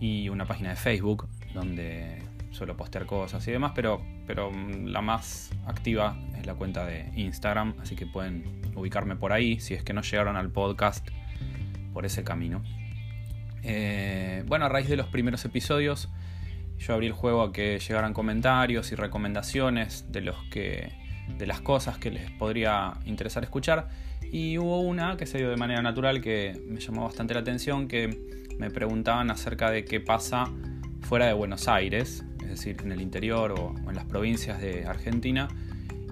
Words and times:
y 0.00 0.28
una 0.28 0.46
página 0.46 0.70
de 0.70 0.76
Facebook 0.76 1.28
donde 1.54 2.22
suelo 2.50 2.76
postear 2.76 3.06
cosas 3.06 3.46
y 3.48 3.50
demás, 3.50 3.72
pero, 3.74 4.00
pero 4.26 4.50
la 4.52 5.00
más 5.00 5.50
activa 5.66 6.16
es 6.38 6.46
la 6.46 6.54
cuenta 6.54 6.86
de 6.86 7.10
Instagram, 7.16 7.74
así 7.80 7.96
que 7.96 8.06
pueden 8.06 8.62
ubicarme 8.74 9.16
por 9.16 9.32
ahí 9.32 9.60
si 9.60 9.74
es 9.74 9.82
que 9.82 9.92
no 9.92 10.02
llegaron 10.02 10.36
al 10.36 10.50
podcast 10.50 11.08
por 11.92 12.06
ese 12.06 12.22
camino. 12.22 12.62
Eh, 13.62 14.44
bueno, 14.46 14.66
a 14.66 14.68
raíz 14.68 14.88
de 14.88 14.96
los 14.96 15.06
primeros 15.08 15.44
episodios, 15.44 16.10
yo 16.78 16.94
abrí 16.94 17.06
el 17.06 17.12
juego 17.12 17.42
a 17.42 17.52
que 17.52 17.78
llegaran 17.78 18.12
comentarios 18.12 18.92
y 18.92 18.94
recomendaciones 18.94 20.12
de 20.12 20.20
los 20.20 20.36
que. 20.50 20.92
de 21.38 21.46
las 21.46 21.60
cosas 21.60 21.96
que 21.98 22.10
les 22.10 22.30
podría 22.32 22.94
interesar 23.06 23.42
escuchar. 23.42 23.88
Y 24.34 24.58
hubo 24.58 24.80
una 24.80 25.16
que 25.16 25.26
se 25.26 25.38
dio 25.38 25.48
de 25.48 25.56
manera 25.56 25.80
natural 25.80 26.20
que 26.20 26.60
me 26.66 26.80
llamó 26.80 27.04
bastante 27.04 27.34
la 27.34 27.40
atención, 27.40 27.86
que 27.86 28.18
me 28.58 28.68
preguntaban 28.68 29.30
acerca 29.30 29.70
de 29.70 29.84
qué 29.84 30.00
pasa 30.00 30.50
fuera 31.02 31.28
de 31.28 31.34
Buenos 31.34 31.68
Aires, 31.68 32.24
es 32.42 32.48
decir, 32.48 32.76
en 32.82 32.90
el 32.90 33.00
interior 33.00 33.52
o, 33.52 33.76
en 33.88 33.94
las 33.94 34.06
provincias 34.06 34.60
de 34.60 34.86
Argentina. 34.86 35.46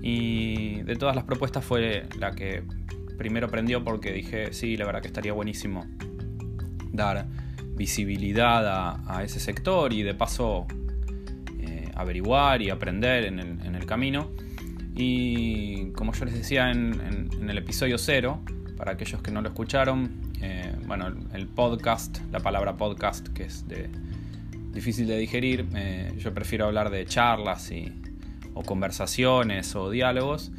Y 0.03 0.83
de 0.83 0.95
todas 0.95 1.17
las 1.17 1.25
propuestas 1.25 1.65
fue 1.65 2.05
la 2.17 2.31
que 2.31 2.63
primero 3.19 3.49
prendió 3.49 3.83
porque 3.83 4.13
dije, 4.13 4.53
sí, 4.53 4.77
la 4.77 4.87
verdad 4.87 5.03
que 5.03 5.09
estaría 5.09 5.33
buenísimo 5.33 5.85
dar 6.93 7.27
visibilidad 7.75 9.03
a, 9.09 9.25
ese 9.25 9.41
sector 9.41 9.93
y 9.93 10.05
de 10.05 10.15
paso 10.15 10.69
eh, 11.59 11.91
averiguar 11.97 12.63
y 12.63 12.71
aprender 12.71 13.25
en 13.25 13.41
el, 13.41 13.85
camino. 13.85 14.31
Y 14.95 15.91
como 15.93 16.13
yo 16.13 16.25
les 16.25 16.35
decía 16.35 16.71
en, 16.71 17.31
el 17.49 17.59
episodio 17.59 17.99
cero, 17.99 18.41
para 18.77 18.93
aquellos 18.93 19.23
que 19.23 19.31
no 19.31 19.41
lo 19.41 19.49
escucharon, 19.49 20.33
eh, 20.41 20.75
bueno, 20.87 21.13
el 21.33 21.47
podcast, 21.47 22.19
la 22.31 22.41
palabra 22.41 22.77
podcast 22.77 23.29
que 23.29 23.45
es 23.45 23.67
de, 23.69 23.89
difícil 24.73 25.07
de 25.07 25.19
digerir, 25.19 25.67
eh, 25.75 26.13
yo 26.19 26.35
prefiero 26.35 26.67
hablar 26.67 26.91
de 26.91 27.07
charlas 27.07 27.71
y, 27.71 27.93
o 28.55 28.63
conversaciones 28.63 29.75
o 29.77 29.91
diálogos. 29.91 30.51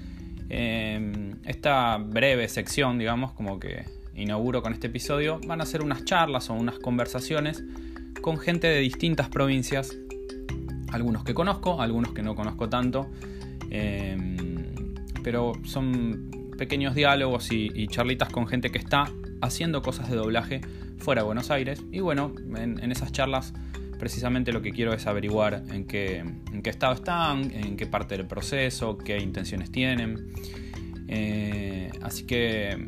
esta 0.50 1.97
breve 1.97 2.47
sección, 2.47 3.00
digamos, 3.00 3.31
como 3.34 3.59
que 3.59 3.86
inauguro 4.16 4.62
con 4.62 4.73
este 4.73 4.88
episodio, 4.88 5.40
van 5.47 5.62
a 5.62 5.66
ser 5.66 5.81
unas 5.81 6.06
charlas 6.06 6.50
o 6.50 6.53
unas 6.53 6.80
conversaciones 6.80 7.64
con 8.22 8.38
gente 8.38 8.68
de 8.68 8.80
distintas 8.80 9.30
provincias, 9.30 9.97
algunos 10.92 11.23
que 11.23 11.34
conozco, 11.34 11.81
algunos 11.81 12.14
que 12.14 12.22
no 12.22 12.36
conozco 12.36 12.70
tanto, 12.70 13.09
em, 13.73 14.35
pero 15.23 15.53
son 15.63 16.31
pequeños 16.57 16.95
diálogos 16.95 17.52
y, 17.52 17.88
charlitas 17.88 18.29
con 18.29 18.47
gente 18.47 18.69
que 18.69 18.77
está 18.77 19.11
haciendo 19.41 19.81
cosas 19.81 20.09
de 20.09 20.16
doblaje 20.16 20.61
fuera 20.97 21.21
de 21.21 21.25
Buenos 21.25 21.52
Aires. 21.52 21.81
Y 21.91 21.99
bueno, 21.99 22.33
en, 22.55 22.91
esas 22.91 23.11
charlas 23.11 23.53
precisamente 24.00 24.51
lo 24.51 24.62
que 24.62 24.72
quiero 24.72 24.94
es 24.94 25.07
averiguar 25.07 25.63
en 25.72 25.85
qué, 25.85 26.23
estado 26.63 26.94
están, 26.94 27.51
en 27.51 27.78
qué 27.78 27.85
parte 27.88 28.17
del 28.17 28.28
proceso, 28.28 28.97
qué 28.97 29.17
intenciones 29.17 29.72
tienen. 29.72 30.31
Eh, 31.07 31.91
así 32.01 32.25
que 32.25 32.88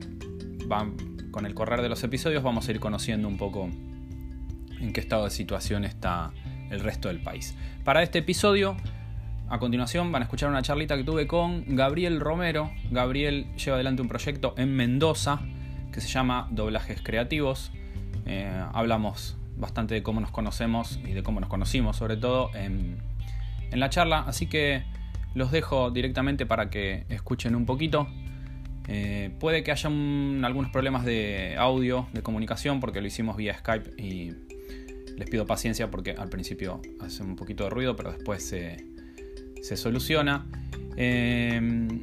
con 1.31 1.45
el 1.45 1.53
correr 1.53 1.81
de 1.81 1.89
los 1.89 2.03
episodios 2.03 2.43
vamos 2.43 2.67
a 2.67 2.71
ir 2.71 2.79
conociendo 2.79 3.27
un 3.27 3.37
poco 3.37 3.69
en 4.79 4.93
qué 4.93 4.99
estado 4.99 5.25
de 5.25 5.31
situación 5.31 5.83
está 5.83 6.31
el 6.69 6.79
resto 6.79 7.07
del 7.07 7.21
país. 7.21 7.55
Para 7.83 8.03
este 8.03 8.19
episodio, 8.19 8.77
a 9.49 9.59
continuación 9.59 10.11
van 10.11 10.21
a 10.21 10.25
escuchar 10.25 10.49
una 10.49 10.61
charlita 10.61 10.97
que 10.97 11.03
tuve 11.03 11.27
con 11.27 11.75
Gabriel 11.75 12.19
Romero. 12.19 12.71
Gabriel 12.91 13.47
lleva 13.55 13.75
adelante 13.75 14.01
un 14.01 14.07
proyecto 14.07 14.53
en 14.57 14.75
Mendoza 14.75 15.41
que 15.91 16.01
se 16.01 16.07
llama 16.07 16.47
Doblajes 16.51 17.01
Creativos. 17.01 17.71
Eh, 18.25 18.51
hablamos 18.73 19.37
bastante 19.57 19.93
de 19.93 20.03
cómo 20.03 20.19
nos 20.19 20.31
conocemos 20.31 20.99
y 21.05 21.13
de 21.13 21.23
cómo 21.23 21.39
nos 21.39 21.49
conocimos 21.49 21.97
sobre 21.97 22.17
todo 22.17 22.49
en, 22.55 22.97
en 23.71 23.79
la 23.79 23.89
charla, 23.89 24.25
así 24.27 24.47
que 24.47 24.83
los 25.33 25.51
dejo 25.51 25.91
directamente 25.91 26.45
para 26.45 26.69
que 26.69 27.05
escuchen 27.09 27.55
un 27.55 27.65
poquito 27.65 28.07
eh, 28.87 29.31
puede 29.39 29.63
que 29.63 29.71
haya 29.71 29.89
algunos 29.89 30.71
problemas 30.71 31.05
de 31.05 31.55
audio, 31.57 32.07
de 32.13 32.21
comunicación, 32.21 32.79
porque 32.79 33.01
lo 33.01 33.07
hicimos 33.07 33.35
vía 33.35 33.57
Skype 33.57 34.01
y 34.01 34.33
les 35.17 35.29
pido 35.29 35.45
paciencia 35.45 35.89
porque 35.89 36.11
al 36.11 36.29
principio 36.29 36.81
hace 36.99 37.23
un 37.23 37.35
poquito 37.35 37.63
de 37.63 37.69
ruido, 37.69 37.95
pero 37.95 38.11
después 38.11 38.43
se, 38.43 38.85
soluciona. 39.63 40.45
Eh, 40.97 42.01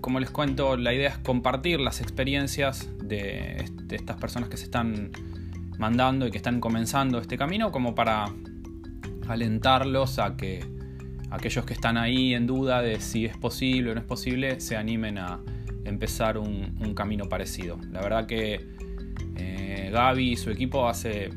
como 0.00 0.20
les 0.20 0.30
cuento, 0.30 0.76
la 0.76 0.92
idea 0.94 1.10
es 1.10 1.18
compartir 1.18 1.80
las 1.80 2.00
experiencias 2.00 2.88
de, 3.02 3.64
estas 3.90 4.16
personas 4.16 4.48
que 4.48 4.56
se 4.56 4.64
están 4.64 5.10
mandando 5.78 6.26
y 6.26 6.30
que 6.30 6.38
están 6.38 6.60
comenzando 6.60 7.18
este 7.18 7.36
camino, 7.36 7.70
como 7.72 7.94
para 7.94 8.26
alentarlos 9.28 10.18
a 10.18 10.36
que 10.36 10.64
aquellos 11.30 11.64
que 11.64 11.74
están 11.74 11.96
ahí 11.98 12.34
en 12.34 12.46
duda 12.46 12.82
de 12.82 13.00
si 13.00 13.26
es 13.26 13.36
posible 13.36 13.90
o 13.90 13.94
no 13.94 14.00
es 14.00 14.06
posible 14.06 14.60
se 14.60 14.76
animen 14.76 15.18
a, 15.18 15.40
empezar 15.84 16.36
un, 16.36 16.94
camino 16.94 17.28
parecido. 17.28 17.78
La 17.92 18.00
verdad 18.00 18.26
que 18.26 18.60
eh, 19.36 19.90
Gaby 19.92 20.32
y 20.32 20.36
su 20.36 20.50
equipo 20.50 20.88
hace 20.88 21.30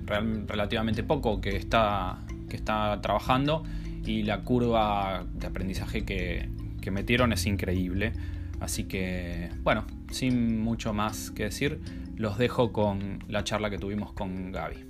relativamente 0.47 1.03
poco 1.03 1.40
que 1.40 1.56
está, 1.56 2.26
que 2.50 2.56
está 2.56 3.00
trabajando 3.00 3.64
y 4.09 4.24
la 4.24 4.42
curva 4.42 5.25
de 5.34 5.47
aprendizaje 5.47 6.06
que, 6.06 6.50
que 6.81 6.92
metieron 6.92 7.34
es 7.34 7.46
increíble. 7.46 8.14
Así 8.59 8.86
que, 8.86 9.50
bueno, 9.64 9.86
sin 10.12 10.59
mucho 10.62 10.94
más 10.94 11.31
que 11.31 11.44
decir, 11.44 11.80
los 12.16 12.38
dejo 12.38 12.74
con 12.74 13.24
la 13.28 13.44
charla 13.44 13.70
que 13.70 13.78
tuvimos 13.78 14.14
con 14.14 14.52
Gaby. 14.52 14.90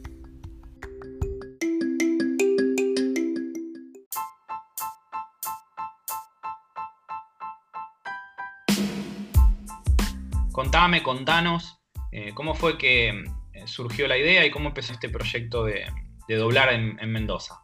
contame, 10.60 11.02
contanos, 11.02 11.80
eh, 12.12 12.34
cómo 12.34 12.54
fue 12.54 12.78
que 12.78 13.08
eh, 13.10 13.24
surgió 13.66 14.10
la 14.10 14.18
idea 14.18 14.46
y 14.46 14.52
cómo 14.52 14.68
empezó 14.68 14.92
este 14.92 15.08
proyecto 15.08 15.64
de, 15.64 15.86
doblar 16.28 16.74
en, 16.74 16.98
Mendoza. 17.10 17.62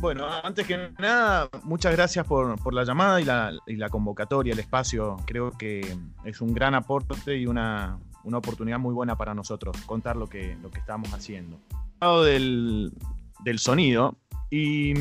Bueno, 0.00 0.26
antes 0.44 0.66
que 0.66 0.92
nada, 0.98 1.48
muchas 1.64 1.92
gracias 1.92 2.24
por, 2.26 2.72
la 2.72 2.84
llamada 2.84 3.20
y 3.20 3.24
la, 3.24 3.88
convocatoria, 3.90 4.52
el 4.52 4.58
espacio. 4.58 5.16
Creo 5.26 5.50
que 5.52 5.96
es 6.24 6.40
un 6.40 6.54
gran 6.54 6.74
aporte 6.74 7.36
y 7.36 7.46
una, 7.46 7.98
oportunidad 8.24 8.78
muy 8.78 8.94
buena 8.94 9.16
para 9.16 9.34
nosotros 9.34 9.76
contar 9.86 10.16
lo 10.16 10.28
que, 10.28 10.56
lo 10.62 10.70
que 10.70 10.78
estamos 10.78 11.12
haciendo. 11.12 11.58
Del, 12.00 12.92
del 13.40 13.58
sonido 13.58 14.16
y 14.50 14.94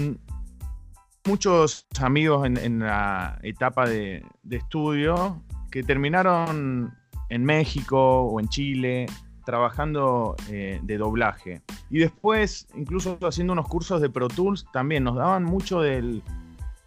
muchos 1.27 1.85
amigos 1.99 2.45
en, 2.45 2.79
la 2.79 3.37
etapa 3.43 3.87
de, 3.87 4.23
estudio 4.49 5.43
que 5.69 5.83
terminaron 5.83 6.93
en 7.29 7.43
México 7.43 8.21
o 8.21 8.39
en 8.39 8.47
Chile 8.47 9.05
trabajando 9.47 10.35
eh, 10.49 10.81
de 10.83 10.97
doblaje. 10.97 11.61
Y 11.89 11.99
después, 11.99 12.67
incluso 12.75 13.17
haciendo 13.21 13.53
unos 13.53 13.69
cursos 13.69 14.01
de 14.01 14.09
Pro 14.09 14.27
Tools, 14.27 14.65
también 14.73 15.05
nos 15.05 15.15
daban 15.15 15.45
mucho 15.45 15.79
del, 15.79 16.21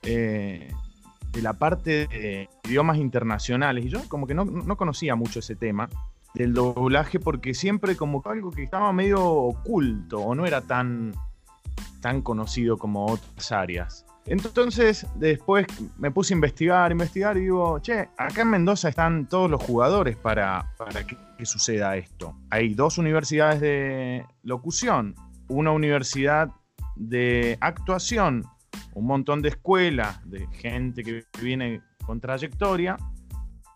eh, 0.03 0.71
de 1.33 1.43
la 1.43 1.55
parte 1.55 2.07
de 2.09 2.51
idiomas 2.65 2.99
internacionales. 2.99 3.87
Y 3.87 3.89
yo 3.89 4.07
como 4.09 4.27
que 4.27 4.35
no, 4.35 4.45
no, 4.45 4.77
conocía 4.77 5.15
mucho 5.15 5.39
ese 5.39 5.57
tema 5.57 5.89
del 6.35 6.53
doblaje 6.53 7.19
porque 7.19 7.55
siempre 7.55 7.97
como 7.97 8.23
algo 8.27 8.51
que 8.51 8.65
estaba 8.65 8.93
medio 8.93 9.25
oculto 9.25 10.19
o 10.21 10.35
no 10.35 10.45
era 10.45 10.61
tan, 10.61 11.15
tan 12.03 12.21
conocido 12.21 12.77
como 12.77 13.07
otras 13.07 13.53
áreas. 13.53 14.05
Entonces, 14.27 15.07
después 15.15 15.67
me 15.99 16.11
puse 16.11 16.35
a 16.35 16.37
investigar, 16.37 16.93
investigar 16.93 17.37
y 17.37 17.41
digo, 17.41 17.79
che, 17.81 18.09
acá 18.17 18.43
en 18.43 18.51
Mendoza 18.51 18.89
están 18.89 19.27
todos 19.27 19.51
los 19.51 19.63
jugadores 19.63 20.17
para, 20.17 20.73
que, 21.07 21.47
suceda 21.47 21.97
esto. 21.97 22.37
Hay 22.51 22.75
dos 22.75 22.99
universidades 22.99 23.61
de 23.61 24.27
locución, 24.43 25.15
una 25.49 25.73
universidad 25.73 26.51
de 26.97 27.57
actuación, 27.61 28.45
un 28.93 29.07
montón 29.07 29.41
de 29.41 29.49
escuelas 29.49 30.21
de 30.29 30.47
gente 30.49 31.03
que 31.03 31.25
viene 31.41 31.81
con 32.05 32.21
trayectoria, 32.21 32.99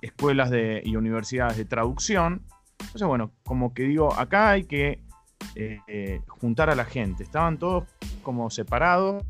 escuelas 0.03 0.51
de, 0.51 0.83
y 0.85 0.97
universidades 0.97 1.57
de 1.57 1.65
traducción, 1.65 2.45
Entonces, 2.81 3.09
bueno, 3.09 3.33
como 3.45 3.73
que 3.73 3.85
digo, 3.85 4.13
acá 4.13 4.51
hay 4.51 4.65
que 4.65 5.01
eh, 5.55 6.21
juntar 6.29 6.69
a 6.69 6.75
la 6.75 6.85
gente. 6.85 7.23
Estaban 7.23 7.59
todos 7.59 7.85
como 8.23 8.51
separados 8.51 9.25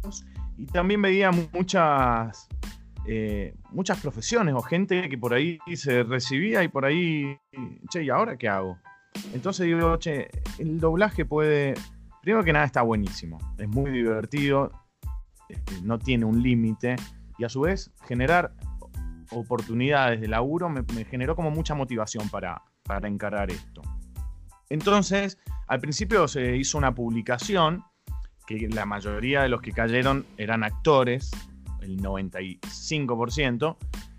y 0.56 0.67
también 0.67 1.03
veía 1.03 1.31
muchas, 1.53 2.49
eh, 3.06 3.55
muchas 3.71 4.01
profesiones 4.01 4.55
o 4.55 4.61
gente 4.61 5.09
que 5.09 5.19
por 5.19 5.35
ahí 5.35 5.59
se 5.75 6.03
recibía 6.03 6.62
y 6.62 6.69
por 6.69 6.85
ahí, 6.85 7.39
che, 7.91 8.05
¿y 8.05 8.11
ahora 8.11 8.37
qué 8.37 8.49
hago? 8.49 8.79
Entonces 9.33 9.67
digo, 9.67 9.97
che, 9.99 10.29
el 10.59 10.81
doblaje 10.81 11.25
puede, 11.25 11.75
primero 12.23 12.45
que 12.45 12.53
nada 12.53 12.65
está 12.65 12.83
buenísimo, 12.83 13.39
es 13.59 13.69
muy 13.69 13.91
divertido, 13.91 14.71
este, 15.49 15.81
no 15.83 15.99
tiene 15.99 16.25
un 16.25 16.43
límite 16.43 16.97
y 17.39 17.45
a 17.45 17.49
su 17.49 17.62
vez 17.62 17.93
generar 18.06 18.55
oportunidades 19.31 20.21
de 20.21 20.29
laburo 20.29 20.69
me, 20.69 20.83
me 20.95 21.05
generó 21.05 21.35
como 21.35 21.51
mucha 21.51 21.75
motivación 21.75 22.29
para, 22.29 22.62
para 22.85 23.09
encarar 23.09 23.51
esto. 23.51 23.83
Entonces, 24.71 25.39
al 25.67 25.81
principio 25.81 26.29
se 26.29 26.56
hizo 26.56 26.79
una 26.79 26.95
publicación 26.95 27.85
que 28.46 28.69
la 28.69 28.85
mayoría 28.85 29.43
de 29.43 29.49
los 29.49 29.61
que 29.61 29.73
cayeron 29.73 30.26
eran 30.37 30.64
actores, 30.64 31.31
el 31.81 32.00
95%, 32.00 33.76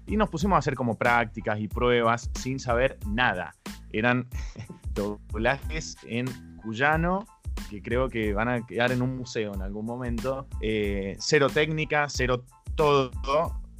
y 0.07 0.17
nos 0.17 0.29
pusimos 0.29 0.55
a 0.55 0.59
hacer 0.59 0.75
como 0.75 0.97
prácticas 0.97 1.59
y 1.59 1.67
pruebas 1.67 2.29
sin 2.39 2.59
saber 2.59 2.97
nada. 3.07 3.55
Eran 3.91 4.27
doblajes 4.93 5.97
en 6.07 6.27
cuyano 6.61 7.25
que 7.69 7.81
creo 7.81 8.09
que 8.09 8.33
van 8.33 8.49
a 8.49 8.65
quedar 8.65 8.91
en 8.91 9.01
un 9.01 9.17
museo 9.17 9.53
en 9.53 9.61
algún 9.61 9.85
momento. 9.85 10.47
Eh, 10.61 11.15
cero 11.19 11.47
técnica, 11.49 12.07
cero 12.09 12.43
todo, 12.75 13.11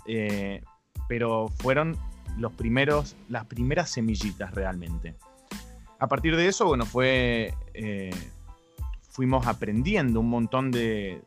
eh, 0.07 0.61
pero 1.07 1.47
fueron 1.59 1.97
los 2.37 2.53
primeros, 2.53 3.15
las 3.29 3.45
primeras 3.45 3.89
semillitas 3.89 4.53
realmente. 4.53 5.15
A 5.99 6.07
partir 6.07 6.35
de 6.35 6.47
eso, 6.47 6.65
bueno, 6.65 6.85
fue, 6.85 7.53
eh, 7.73 8.11
fuimos 9.15 9.47
aprendiendo 9.47 10.19
un 10.19 10.29
montón 10.29 10.71
de, 10.71 11.23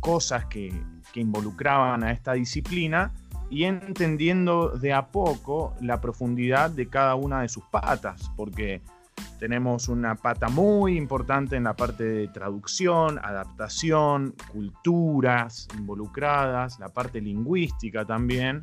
cosas 0.00 0.44
que, 0.46 0.72
involucraban 1.14 2.04
a 2.04 2.12
esta 2.12 2.34
disciplina 2.34 3.10
y 3.48 3.64
entendiendo 3.64 4.68
de 4.68 4.92
a 4.92 5.06
poco 5.06 5.74
la 5.80 5.98
profundidad 6.02 6.68
de 6.70 6.90
cada 6.90 7.14
una 7.14 7.40
de 7.40 7.48
sus 7.48 7.64
patas, 7.64 8.30
porque 8.36 8.82
tenemos 9.38 9.88
una 9.88 10.14
pata 10.14 10.50
muy 10.50 10.98
importante 10.98 11.56
en 11.56 11.64
la 11.64 11.74
parte 11.74 12.04
de 12.04 12.28
traducción, 12.28 13.18
adaptación, 13.18 14.34
culturas 14.52 15.68
involucradas, 15.78 16.78
la 16.78 16.90
parte 16.90 17.22
lingüística 17.22 18.04
también, 18.04 18.60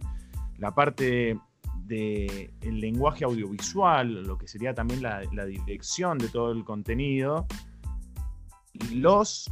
la 0.59 0.75
parte 0.75 1.39
del 1.88 2.79
lenguaje 2.79 3.25
audiovisual, 3.25 4.23
lo 4.27 4.38
que 4.38 4.47
sería 4.47 4.75
también 4.75 5.01
la, 5.01 5.21
dirección 5.45 6.19
de 6.19 6.27
todo 6.27 6.51
el 6.51 6.63
contenido, 6.63 7.47
los 8.91 9.49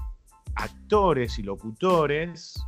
actores 0.56 1.40
y 1.40 1.44
locutores 1.44 2.62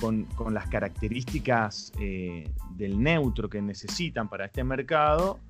con, 0.00 0.26
las 0.50 0.68
características 0.68 1.92
eh, 1.98 2.50
del 2.76 3.02
neutro 3.02 3.48
que 3.48 3.60
necesitan 3.60 4.28
para 4.28 4.46
este 4.46 4.62
mercado 4.64 5.40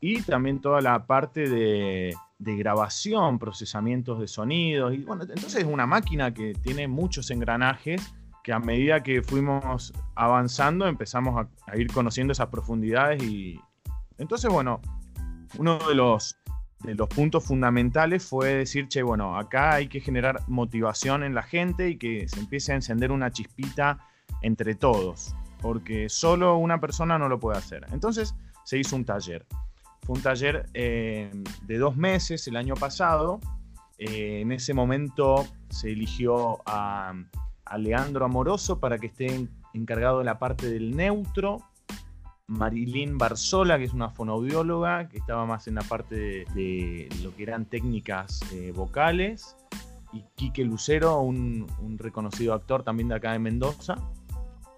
y 0.00 0.20
también 0.22 0.60
toda 0.60 0.82
la 0.82 1.06
parte 1.06 1.48
de, 1.48 2.14
grabación, 2.38 3.38
procesamientos 3.38 4.20
de 4.20 4.28
sonidos. 4.28 4.92
Y 4.92 4.98
bueno, 4.98 5.22
entonces 5.22 5.54
es 5.56 5.64
una 5.64 5.86
máquina 5.86 6.34
que 6.34 6.52
tiene 6.52 6.86
muchos 6.88 7.30
engranajes 7.30 8.12
que 8.42 8.52
a 8.52 8.58
medida 8.58 9.02
que 9.02 9.22
fuimos 9.22 9.94
avanzando 10.14 10.86
empezamos 10.86 11.46
a, 11.66 11.76
ir 11.78 11.90
conociendo 11.90 12.32
esas 12.32 12.48
profundidades 12.48 13.22
y 13.22 13.58
entonces 14.18 14.52
bueno, 14.52 14.82
uno 15.56 15.78
de 15.88 15.94
los, 15.94 16.36
los 16.84 17.08
puntos 17.08 17.44
fundamentales 17.44 18.24
fue 18.24 18.54
decir, 18.54 18.88
che, 18.88 19.02
bueno, 19.02 19.38
acá 19.38 19.74
hay 19.74 19.88
que 19.88 20.00
generar 20.00 20.40
motivación 20.48 21.24
en 21.24 21.34
la 21.34 21.42
gente 21.42 21.88
y 21.88 21.96
que 21.96 22.28
se 22.28 22.40
empiece 22.40 22.72
a 22.72 22.74
encender 22.74 23.10
una 23.10 23.30
chispita 23.30 23.98
entre 24.42 24.74
todos, 24.74 25.34
porque 25.60 26.08
solo 26.08 26.58
una 26.58 26.80
persona 26.80 27.18
no 27.18 27.28
lo 27.28 27.40
puede 27.40 27.58
hacer. 27.58 27.86
Entonces 27.92 28.34
se 28.64 28.78
hizo 28.78 28.96
un 28.96 29.04
taller. 29.04 29.46
Fue 30.02 30.16
un 30.16 30.22
taller 30.22 30.68
eh, 30.74 31.30
de 31.62 31.78
dos 31.78 31.96
meses 31.96 32.46
el 32.48 32.56
año 32.56 32.74
pasado. 32.74 33.40
Eh, 33.98 34.40
en 34.42 34.52
ese 34.52 34.74
momento 34.74 35.46
se 35.70 35.92
eligió 35.92 36.60
a 36.66 37.14
a 37.66 37.78
Leandro 37.78 38.24
Amoroso 38.24 38.78
para 38.78 38.98
que 38.98 39.08
esté 39.08 39.48
encargado 39.72 40.18
de 40.18 40.24
la 40.24 40.38
parte 40.38 40.68
del 40.70 40.96
neutro. 40.96 41.62
Marilyn 42.46 43.16
Barzola, 43.16 43.78
que 43.78 43.84
es 43.84 43.92
una 43.92 44.10
fonoaudióloga, 44.10 45.08
que 45.08 45.18
estaba 45.18 45.46
más 45.46 45.66
en 45.66 45.76
la 45.76 45.82
parte 45.82 46.44
de, 46.54 47.08
lo 47.22 47.34
que 47.34 47.42
eran 47.42 47.64
técnicas 47.64 48.40
eh, 48.52 48.72
vocales. 48.74 49.56
Y 50.12 50.24
Quique 50.36 50.64
Lucero, 50.64 51.20
un, 51.20 51.66
reconocido 51.98 52.54
actor 52.54 52.82
también 52.82 53.08
de 53.08 53.16
acá 53.16 53.32
de 53.32 53.38
Mendoza. 53.38 53.96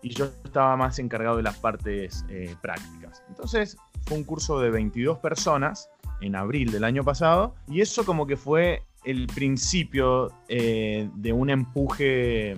Y 0.03 0.11
yo 0.11 0.27
estaba 0.45 0.77
más 0.77 0.99
encargado 0.99 1.37
de 1.37 1.43
las 1.43 1.59
partes 1.59 2.25
eh, 2.29 2.55
prácticas. 2.63 3.23
Entonces 3.29 3.77
fue 4.07 4.17
un 4.17 4.25
curso 4.25 4.61
de 4.61 4.71
22 4.71 5.19
personas 5.19 5.91
en 6.21 6.37
abril 6.37 6.71
del 6.71 6.85
año 6.85 7.03
pasado. 7.03 7.55
Y 7.69 7.81
eso 7.81 8.05
como 8.05 8.27
que 8.27 8.37
fue 8.37 8.85
el 9.05 9.27
principio 9.27 10.33
eh, 10.49 11.09
de 11.15 11.33
un 11.33 11.51
empuje 11.51 12.57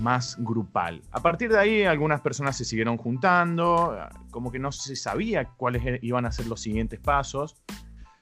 más 0.00 0.36
grupal. 0.38 1.02
A 1.10 1.20
partir 1.20 1.50
de 1.50 1.58
ahí 1.58 1.84
algunas 1.84 2.20
personas 2.20 2.56
se 2.56 2.64
siguieron 2.64 2.96
juntando, 2.96 3.96
como 4.30 4.50
que 4.50 4.58
no 4.58 4.72
se 4.72 4.96
sabía 4.96 5.44
cuáles 5.44 5.84
e-, 5.84 5.98
iban 6.02 6.26
a 6.26 6.32
ser 6.32 6.46
los 6.46 6.60
siguientes 6.60 7.00
pasos. 7.00 7.62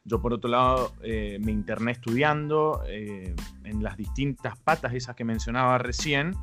Yo 0.05 0.21
por 0.21 0.33
otro 0.33 0.51
lado 0.51 0.93
eh, 1.03 1.39
me 1.41 1.53
interné 1.53 1.93
estudiando 1.93 2.83
eh, 2.87 3.35
en 3.65 3.83
las 3.83 3.97
distintas 3.97 4.59
patas 4.59 4.95
esas 4.95 5.15
que 5.15 5.25
mencionaba 5.25 5.79
recién, 5.79 6.35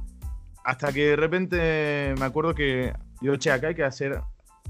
hasta 0.64 0.94
que 0.94 1.08
de 1.08 1.16
repente 1.16 2.14
me 2.20 2.26
acuerdo 2.26 2.54
que 2.54 2.94
digo, 3.20 3.36
che, 3.38 3.52
acá 3.52 3.68
hay 3.68 3.76
que 3.76 3.84
hacer, 3.84 4.22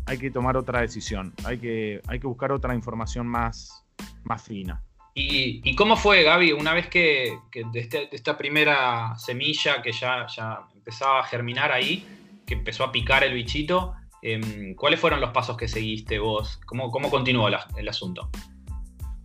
hay 0.06 0.18
que 0.18 0.32
tomar 0.32 0.56
otra 0.56 0.82
decisión, 0.82 1.34
hay 1.44 1.58
que, 1.58 2.02
hay 2.08 2.20
que 2.20 2.28
buscar 2.28 2.52
otra 2.52 2.74
información 2.74 3.28
más, 3.28 3.86
más 4.24 4.42
fina. 4.42 4.84
¿Y, 5.20 5.76
cómo 5.76 5.98
fue, 5.98 6.22
Gaby, 6.22 6.52
una 6.52 6.76
vez 6.76 6.90
que, 6.90 7.40
este, 7.74 7.98
de, 7.98 8.10
esta 8.12 8.38
primera 8.38 9.18
semilla 9.18 9.82
que 9.82 9.92
ya, 9.92 10.28
empezaba 10.76 11.22
a 11.22 11.24
germinar 11.24 11.72
ahí, 11.72 12.06
que 12.46 12.54
empezó 12.54 12.84
a 12.84 12.92
picar 12.92 13.24
el 13.24 13.34
bichito, 13.34 13.96
em, 14.22 14.76
¿cuáles 14.76 15.00
fueron 15.00 15.20
los 15.20 15.32
pasos 15.32 15.58
que 15.58 15.68
seguiste 15.68 16.20
vos? 16.20 16.60
¿Cómo, 16.68 16.92
cómo 16.92 17.10
continuó 17.10 17.48
el 17.48 17.90
asunto? 17.90 18.30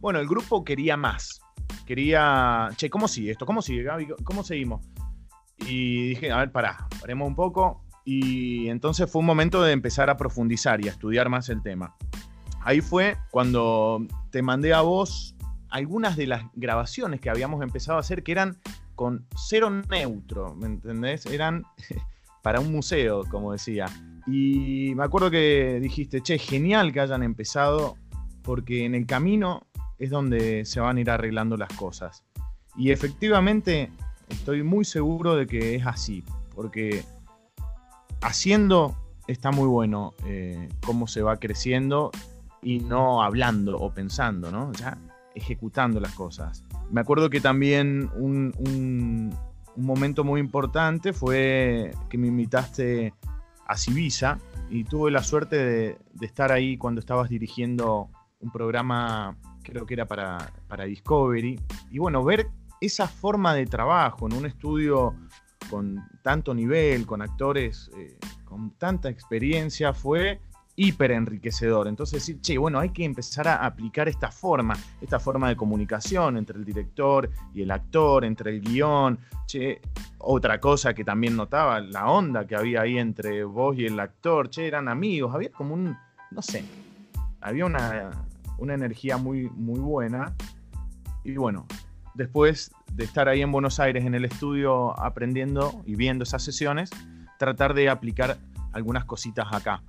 Bueno, 0.00 0.18
el 0.18 0.26
grupo 0.26 0.64
quería 0.64 0.96
más. 0.96 1.42
Quería, 1.87 2.70
che, 2.76 2.88
¿cómo 2.88 3.06
sigue 3.06 3.32
esto? 3.32 3.44
¿Cómo 3.44 3.61
sigue, 3.61 3.82
Gaby? 3.82 4.14
¿Cómo 4.25 4.42
seguimos? 4.44 4.80
Y 5.58 6.08
dije, 6.08 6.32
a 6.32 6.38
ver, 6.38 6.52
pará, 6.52 6.88
paremos 7.02 7.28
un 7.28 7.34
poco. 7.34 7.84
Y 8.06 8.70
entonces 8.70 9.12
fue 9.12 9.20
un 9.20 9.26
momento 9.26 9.62
de 9.62 9.72
empezar 9.72 10.08
a 10.08 10.16
profundizar 10.16 10.82
y 10.82 10.88
a 10.88 10.92
estudiar 10.92 11.28
más 11.28 11.50
el 11.50 11.62
tema. 11.62 11.94
Ahí 12.62 12.80
fue 12.80 13.18
cuando 13.30 14.06
te 14.30 14.40
mandé 14.40 14.72
a 14.72 14.80
vos 14.80 15.37
algunas 15.73 16.17
de 16.17 16.26
las 16.26 16.45
grabaciones 16.55 17.21
que 17.21 17.31
habíamos 17.31 17.62
empezado 17.62 17.97
a 17.97 18.00
hacer 18.00 18.23
que 18.23 18.33
eran 18.33 18.59
con 18.95 19.26
cero 19.35 19.71
neutro, 19.71 20.55
¿me 20.55 20.67
entendés? 20.67 21.26
Eran 21.26 21.64
para 22.43 22.61
un 22.61 22.71
museo, 22.71 23.25
como 23.31 23.52
decía. 23.52 23.87
Y 24.26 24.93
me 24.95 25.02
acuerdo 25.02 25.31
que 25.31 25.81
dijiste, 25.81 26.21
che, 26.21 26.38
genial 26.38 26.93
que 26.93 27.00
hayan 27.00 27.23
empezado, 27.23 27.97
porque 28.43 28.85
en 28.85 28.95
el 28.95 29.07
camino 29.07 29.67
es 29.99 30.11
donde 30.11 30.64
se 30.64 30.81
van 30.81 30.99
a 30.99 31.00
ir 31.00 31.11
arreglando 31.11 31.57
las 31.57 31.73
cosas. 31.75 32.23
Y 32.76 32.91
efectivamente 32.91 33.91
estoy 34.29 34.62
muy 34.62 34.85
seguro 34.85 35.35
de 35.37 35.47
que 35.47 35.75
es 35.75 35.87
así, 35.87 36.23
porque 36.55 37.05
haciendo 38.21 38.97
está 39.26 39.50
muy 39.50 39.67
bueno 39.67 40.14
eh, 40.26 40.69
cómo 40.85 41.07
se 41.07 41.23
va 41.23 41.38
creciendo 41.38 42.11
y 42.62 42.81
no 42.81 43.23
hablando 43.23 43.79
o 43.79 43.93
pensando, 43.93 44.50
¿no? 44.52 44.71
Ejecutando 45.34 46.00
las 46.00 46.14
cosas. 46.14 46.64
Me 46.90 47.00
acuerdo 47.00 47.30
que 47.30 47.40
también 47.40 48.10
un, 48.16 49.34
momento 49.76 50.22
muy 50.22 50.40
importante 50.40 51.12
fue 51.12 51.92
que 52.10 52.18
me 52.18 52.28
invitaste 52.28 53.14
a 53.66 53.76
Civisa 53.76 54.38
y 54.68 54.84
tuve 54.84 55.10
la 55.10 55.22
suerte 55.22 55.56
de, 55.56 55.98
estar 56.20 56.52
ahí 56.52 56.76
cuando 56.76 57.00
estabas 57.00 57.28
dirigiendo 57.28 58.10
un 58.40 58.50
programa, 58.50 59.36
creo 59.62 59.86
que 59.86 59.94
era 59.94 60.06
para, 60.06 60.52
para 60.68 60.84
Discovery, 60.84 61.58
y 61.90 61.98
bueno, 61.98 62.22
ver 62.24 62.48
esa 62.80 63.06
forma 63.06 63.54
de 63.54 63.66
trabajo 63.66 64.26
en 64.26 64.34
un 64.34 64.46
estudio 64.46 65.14
con 65.70 66.02
tanto 66.22 66.52
nivel, 66.54 67.06
con 67.06 67.22
actores 67.22 67.90
eh, 67.96 68.18
con 68.44 68.72
tanta 68.72 69.08
experiencia, 69.08 69.94
fue 69.94 70.40
hiper 70.76 71.12
enriquecedor. 71.12 71.88
Entonces 71.88 72.21
decir, 72.21 72.41
che, 72.41 72.59
bueno, 72.59 72.79
hay 72.79 72.91
que 72.91 73.05
empezar 73.05 73.49
a 73.49 73.64
aplicar 73.64 74.09
esta 74.09 74.31
forma, 74.31 74.75
esta 75.00 75.19
forma 75.19 75.49
de 75.49 75.57
comunicación 75.57 76.37
entre 76.37 76.59
el 76.59 76.64
director 76.64 77.31
y 77.55 77.62
el 77.62 77.71
actor, 77.71 78.25
entre 78.25 78.50
el 78.50 78.61
guion. 78.61 79.19
Che, 79.47 79.81
otra 80.19 80.61
cosa 80.61 80.95
que 80.95 81.05
también 81.05 81.37
notaba, 81.37 81.81
la 81.81 82.09
onda 82.09 82.47
que 82.47 82.57
había 82.57 82.83
ahí 82.83 82.99
entre 82.99 83.45
vos 83.45 83.76
y 83.76 83.87
el 83.87 83.99
actor, 84.00 84.49
che, 84.49 84.67
eran 84.67 84.88
amigos, 84.88 85.35
había 85.35 85.50
como 85.50 85.75
un, 85.75 85.97
no 86.31 86.43
sé, 86.43 86.64
había 87.41 87.67
una, 87.67 88.11
una 88.59 88.75
energía 88.75 89.17
muy, 89.17 89.50
muy 89.50 89.81
buena. 89.81 90.35
Y 91.25 91.35
bueno, 91.37 91.67
después 92.14 92.73
de 92.93 93.05
estar 93.05 93.29
ahí 93.29 93.43
en 93.43 93.52
Buenos 93.52 93.81
Aires 93.81 94.05
en 94.05 94.14
el 94.14 94.25
estudio 94.25 94.99
aprendiendo 94.99 95.83
y 95.87 95.97
viendo 95.97 96.25
esas 96.25 96.43
sesiones, 96.43 96.91
tratar 97.38 97.75
de 97.75 97.88
aplicar 97.88 98.38
algunas 98.73 99.05
cositas 99.05 99.47
acá. 99.52 99.83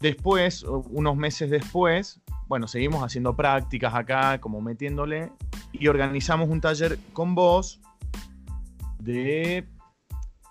Después, 0.00 0.62
unos 0.62 1.16
meses 1.16 1.50
después, 1.50 2.20
bueno, 2.48 2.66
seguimos 2.66 3.04
haciendo 3.04 3.36
prácticas 3.36 3.94
acá, 3.94 4.40
como 4.40 4.62
metiéndole, 4.62 5.30
y 5.72 5.88
organizamos 5.88 6.48
un 6.48 6.60
taller 6.60 6.98
con 7.12 7.34
vos 7.34 7.80
de 8.98 9.68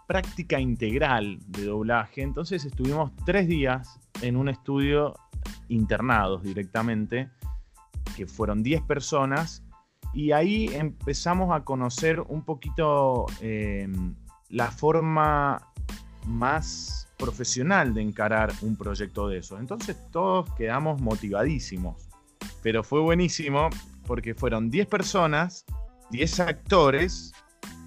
práctica 0.07 0.59
integral 0.59 1.39
de 1.47 1.65
doblaje. 1.65 2.21
Entonces 2.21 2.63
estuvimos 2.63 3.11
tres 3.25 3.47
días 3.47 3.99
en 4.21 4.37
un 4.37 4.49
estudio 4.49 5.15
internados 5.67 6.43
directamente, 6.43 7.29
que 8.15 8.27
fueron 8.27 8.61
10 8.61 8.83
personas, 8.83 9.63
y 10.13 10.31
ahí 10.31 10.67
empezamos 10.73 11.55
a 11.55 11.63
conocer 11.63 12.21
un 12.21 12.43
poquito 12.43 13.25
em, 13.41 14.15
la 14.49 14.69
forma 14.69 15.71
más 16.27 17.08
profesional 17.19 17.93
de 17.93 18.01
encarar 18.01 18.51
un 18.61 18.75
proyecto 18.75 19.27
de 19.27 19.39
eso. 19.39 19.59
Entonces 19.59 19.97
todos 20.09 20.51
quedamos 20.55 21.01
motivadísimos. 21.01 22.09
Pero 22.63 22.83
fue 22.83 23.01
buenísimo 23.01 23.69
porque 24.05 24.33
fueron 24.33 24.71
10 24.71 24.87
personas, 24.87 25.65
10 26.09 26.39
actores 26.39 27.33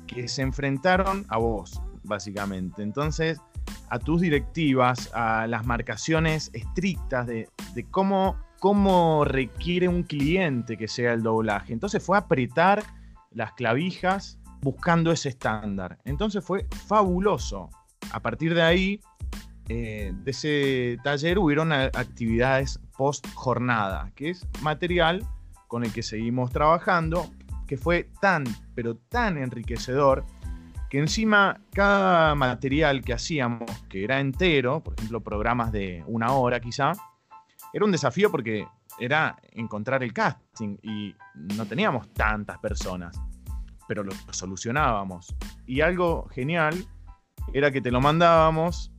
que 0.07 0.29
se 0.29 0.43
enfrentaron 0.43 1.25
a 1.29 1.39
vos, 1.39 1.81
básicamente. 2.05 2.83
Entonces, 2.83 3.41
a 3.89 3.99
tus 3.99 4.21
directivas, 4.21 5.11
a 5.15 5.47
las 5.47 5.67
marcaciones 5.67 6.51
estrictas 6.53 7.27
de, 7.27 7.49
cómo, 7.91 8.37
cómo 8.61 9.25
requiere 9.25 9.89
un 9.89 10.03
cliente 10.03 10.77
que 10.77 10.89
sea 10.89 11.13
el 11.13 11.23
doblaje. 11.23 11.73
Entonces 11.73 12.03
fue 12.05 12.19
apretar 12.19 12.83
las 13.31 13.53
clavijas 13.53 14.39
buscando 14.61 15.11
ese 15.11 15.31
estándar. 15.31 15.99
Entonces 16.05 16.45
fue 16.45 16.67
fabuloso. 16.87 17.71
A 18.13 18.21
partir 18.21 18.55
de 18.55 18.63
ahí, 18.63 19.01
eh, 19.75 20.13
de 20.15 20.31
ese 20.31 20.99
taller 21.03 21.39
hubieron 21.39 21.73
actividades 21.73 22.79
post 22.95 23.27
jornada, 23.33 24.13
que 24.15 24.29
es 24.29 24.47
material 24.61 25.27
con 25.67 25.83
el 25.83 25.95
que 25.95 26.03
seguimos 26.03 26.51
trabajando, 26.51 27.31
que 27.67 27.79
fue 27.79 28.11
tan, 28.21 28.45
pero 28.75 28.97
tan 28.97 29.39
enriquecedor, 29.39 30.27
que 30.91 30.99
encima 30.99 31.59
cada 31.73 32.35
material 32.35 33.01
que 33.01 33.15
hacíamos, 33.15 33.71
que 33.89 34.05
era 34.05 34.21
entero, 34.21 34.83
por 34.83 34.93
ejemplo 34.93 35.23
programas 35.23 35.73
de 35.73 36.05
una 36.07 36.33
hora 36.33 36.61
quizá, 36.61 36.93
era 37.73 37.87
un 37.87 37.93
desafío 37.93 38.31
porque 38.31 38.67
era 39.01 39.39
encontrar 39.53 40.03
el 40.03 40.13
casting 40.13 40.77
y 40.83 41.15
no 41.57 41.65
teníamos 41.65 42.13
tantas 42.13 42.59
personas, 42.59 43.19
pero 43.89 44.03
lo 44.03 44.13
solucionábamos. 44.33 45.35
Y 45.67 45.81
algo 45.81 46.29
genial 46.29 46.85
era 47.55 47.71
que 47.71 47.81
te 47.81 47.91
lo 47.91 48.03
mandábamos 48.03 48.92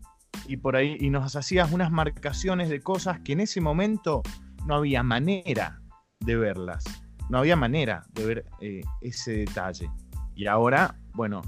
y 0.48 0.58
por 0.58 0.75
ahí 0.75 0.98
y 1.00 1.10
nos 1.10 1.36
hacías 1.36 1.72
unas 1.72 1.92
marcaciones 1.92 2.70
de 2.70 2.82
cosas 2.82 3.20
que 3.20 3.34
en 3.34 3.42
ese 3.42 3.62
momento 3.62 4.22
no 4.66 4.75
había 4.75 5.04
manera 5.04 5.82
de 6.20 6.36
verlas, 6.36 6.84
no 7.30 7.40
había 7.40 7.56
manera 7.56 8.06
de 8.13 8.25
ver 8.25 8.46
eh, 8.62 8.82
ese 9.02 9.32
detalle. 9.38 9.90
Y 10.36 10.48
ahora, 10.48 10.96
bueno, 11.13 11.42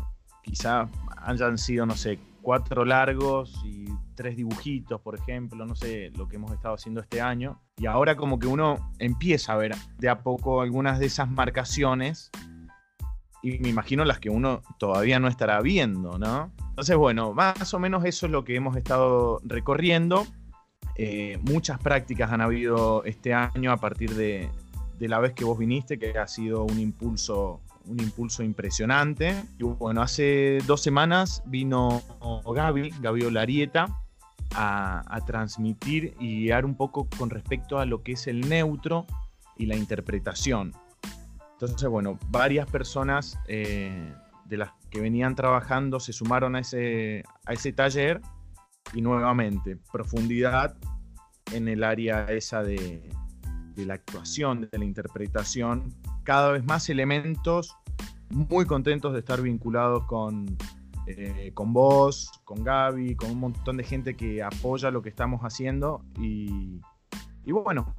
quizá 0.44 0.88
hayan 1.18 1.58
sido, 1.58 1.86
no 1.86 1.96
sé, 1.96 2.20
cuatro 2.42 2.86
largos 2.86 3.60
y 3.66 3.86
tres 4.14 4.38
dibujitos, 4.38 5.02
por 5.02 5.16
ejemplo, 5.16 5.66
no 5.66 5.76
sé, 5.76 6.12
lo 6.16 6.28
que 6.28 6.36
hemos 6.36 6.52
estado 6.52 6.76
haciendo 6.76 7.02
este 7.02 7.20
año. 7.20 7.60
Y 7.78 7.88
ahora 7.88 8.16
como 8.16 8.38
que 8.38 8.48
uno 8.48 8.94
empieza 9.00 9.54
a 9.54 9.58
ver 9.58 9.76
de 9.98 10.10
a 10.10 10.20
poco 10.20 10.62
algunas 10.62 11.00
de 11.00 11.08
esas 11.08 11.30
marcaciones 11.30 12.30
y 13.46 13.60
me 13.60 13.70
imagino 13.70 14.04
las 14.06 14.20
que 14.20 14.32
uno 14.32 14.64
todavía 14.80 15.20
no 15.20 15.28
estará 15.28 15.62
viendo, 15.62 16.18
¿no? 16.18 16.52
Entonces, 16.70 16.98
bueno, 16.98 17.32
más 17.32 17.76
o 17.76 17.80
menos 17.80 18.04
eso 18.04 18.26
es 18.26 18.32
lo 18.32 18.44
que 18.44 18.56
hemos 18.56 18.76
estado 18.76 19.40
recorriendo. 19.44 20.26
Eh, 20.96 21.38
muchas 21.44 21.78
prácticas 21.78 22.32
han 22.32 22.42
habido 22.42 23.04
este 23.04 23.36
año 23.36 23.72
a 23.72 23.78
partir 23.78 24.16
de, 24.16 24.50
la 25.00 25.20
vez 25.20 25.34
que 25.34 25.46
vos 25.46 25.60
viniste, 25.60 26.00
que 26.00 26.18
ha 26.18 26.28
sido 26.28 26.64
un 26.64 26.80
impulso 26.80 27.62
un 27.86 28.00
impulso 28.00 28.42
impresionante. 28.42 29.44
Y 29.60 29.64
bueno, 29.64 30.02
hace 30.02 30.58
dos 30.66 30.82
semanas 30.82 31.44
vino 31.46 32.02
Gaby, 32.52 32.96
Gaby 33.00 33.26
Olarieta, 33.26 33.86
a, 34.56 35.20
transmitir 35.28 36.16
y 36.20 36.46
guiar 36.46 36.66
un 36.66 36.76
poco 36.76 37.08
con 37.16 37.30
respecto 37.30 37.78
a 37.78 37.86
lo 37.86 38.02
que 38.02 38.14
es 38.14 38.26
el 38.26 38.50
neutro 38.50 39.06
y 39.56 39.68
la 39.68 39.76
interpretación. 39.76 40.74
Entonces, 41.56 41.88
bueno, 41.90 42.20
varias 42.30 42.70
personas 42.70 43.40
eh, 43.48 44.14
de 44.46 44.58
las 44.58 44.72
que 44.90 45.00
venían 45.00 45.36
trabajando 45.36 46.00
se 46.00 46.12
sumaron 46.12 46.56
a 46.56 46.60
ese, 46.60 47.24
a 47.46 47.54
ese 47.54 47.72
taller 47.72 48.22
y 48.94 49.02
nuevamente 49.02 49.78
profundidad 49.92 50.78
en 51.54 51.68
el 51.68 51.84
área 51.84 52.26
esa 52.26 52.62
de, 52.62 53.10
de 53.76 53.86
la 53.86 53.94
actuación, 53.94 54.68
de 54.70 54.78
la 54.78 54.86
interpretación, 54.86 55.94
cada 56.24 56.52
vez 56.52 56.66
más 56.66 56.90
elementos, 56.90 57.76
muy 58.30 58.66
contentos 58.66 59.14
de 59.14 59.20
estar 59.20 59.42
vinculados 59.42 60.06
con, 60.06 60.58
eh, 61.08 61.52
con 61.54 61.72
vos, 61.72 62.42
con 62.44 62.64
Gaby, 62.64 63.16
con 63.16 63.32
un 63.32 63.40
montón 63.40 63.78
de 63.78 63.84
gente 63.84 64.16
que 64.16 64.44
apoya 64.44 64.92
lo 64.92 65.02
que 65.02 65.10
estamos 65.10 65.42
haciendo 65.42 66.04
y, 66.20 66.82
y 67.46 67.52
bueno, 67.52 67.96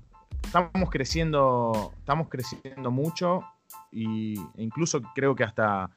estamos 0.47 0.91
creciendo, 0.91 1.93
estamos 1.99 2.29
creciendo 2.29 2.91
mucho 2.91 3.45
y, 3.93 4.39
e 4.57 4.63
incluso 4.63 5.03
creo 5.15 5.35
que 5.35 5.45
hasta 5.45 5.91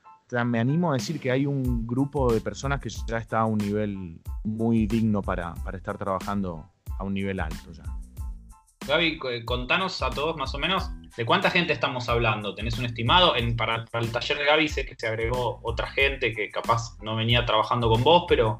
me 0.45 0.59
animo 0.59 0.91
a 0.91 0.93
decir 0.93 1.19
que 1.19 1.31
hay 1.31 1.45
un 1.45 1.87
grupo 1.87 2.31
de 2.31 2.41
personas 2.41 2.79
que 2.79 2.89
ya 2.89 3.17
está 3.17 3.39
a 3.39 3.45
un 3.45 3.57
nivel 3.57 4.21
muy 4.43 4.85
digno 4.85 5.21
para, 5.21 5.53
para 5.55 5.77
estar 5.77 5.97
trabajando 5.97 6.69
a 6.97 7.03
un 7.03 7.13
nivel 7.13 7.39
alto 7.39 7.71
ya. 7.71 7.83
Gaby, 8.87 9.19
contanos 9.45 10.01
a 10.01 10.09
todos 10.09 10.35
más 10.35 10.53
o 10.55 10.57
menos 10.57 10.89
de 11.15 11.25
cuánta 11.25 11.51
gente 11.51 11.73
estamos 11.73 12.09
hablando. 12.09 12.55
¿Tenés 12.55 12.77
un 12.79 12.85
estimado? 12.85 13.33
para, 13.57 13.85
el 13.93 14.11
taller 14.11 14.37
de 14.37 14.45
Gaby 14.45 14.67
sé 14.67 14.85
que 14.85 14.95
se 14.95 15.07
agregó 15.07 15.59
otra 15.63 15.87
gente 15.87 16.33
que 16.33 16.49
capaz 16.49 16.97
no 17.01 17.15
venía 17.15 17.45
trabajando 17.45 17.89
con 17.89 18.03
vos, 18.03 18.25
pero 18.27 18.57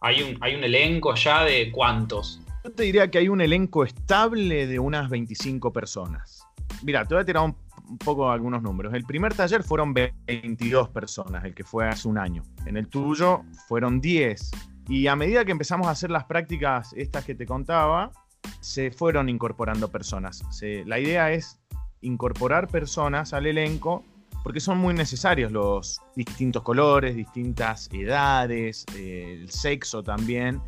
hay 0.00 0.22
un, 0.22 0.38
hay 0.40 0.54
un 0.54 0.62
elenco 0.62 1.14
ya 1.14 1.44
de 1.44 1.70
cuántos. 1.72 2.40
Yo 2.64 2.70
te 2.70 2.84
diría 2.84 3.10
que 3.10 3.18
hay 3.18 3.28
un 3.28 3.40
elenco 3.40 3.84
estable 3.84 4.66
de 4.66 4.78
unas 4.78 5.10
25 5.10 5.72
personas. 5.72 6.46
Mira, 6.82 7.04
te 7.04 7.14
voy 7.14 7.22
a 7.22 7.24
tirar 7.24 7.44
un, 7.44 7.56
un 7.88 7.98
poco 7.98 8.30
algunos 8.30 8.62
números. 8.62 8.94
El 8.94 9.04
primer 9.04 9.34
taller 9.34 9.62
fueron 9.62 9.92
22 9.92 10.88
personas, 10.90 11.44
el 11.44 11.54
que 11.54 11.64
fue 11.64 11.88
hace 11.88 12.08
un 12.08 12.18
año. 12.18 12.42
En 12.66 12.76
el 12.76 12.88
tuyo 12.88 13.42
fueron 13.68 14.00
10. 14.00 14.50
Y 14.88 15.06
a 15.08 15.16
medida 15.16 15.44
que 15.44 15.52
empezamos 15.52 15.88
a 15.88 15.90
hacer 15.90 16.10
las 16.10 16.24
prácticas 16.24 16.92
estas 16.96 17.24
que 17.24 17.34
te 17.34 17.46
contaba, 17.46 18.12
se 18.60 18.90
fueron 18.90 19.28
incorporando 19.28 19.90
personas. 19.90 20.42
la 20.86 20.98
idea 20.98 21.32
es 21.32 21.60
incorporar 22.00 22.68
personas 22.68 23.32
al 23.32 23.46
elenco 23.46 24.04
porque 24.42 24.60
son 24.60 24.78
muy 24.78 24.92
necesarios 24.92 25.52
los 25.52 26.00
distintos 26.16 26.62
colores, 26.62 27.14
distintas 27.14 27.88
edades, 27.92 28.84
eh, 28.96 29.38
el 29.40 29.50
sexo 29.50 30.02
también. 30.02 30.60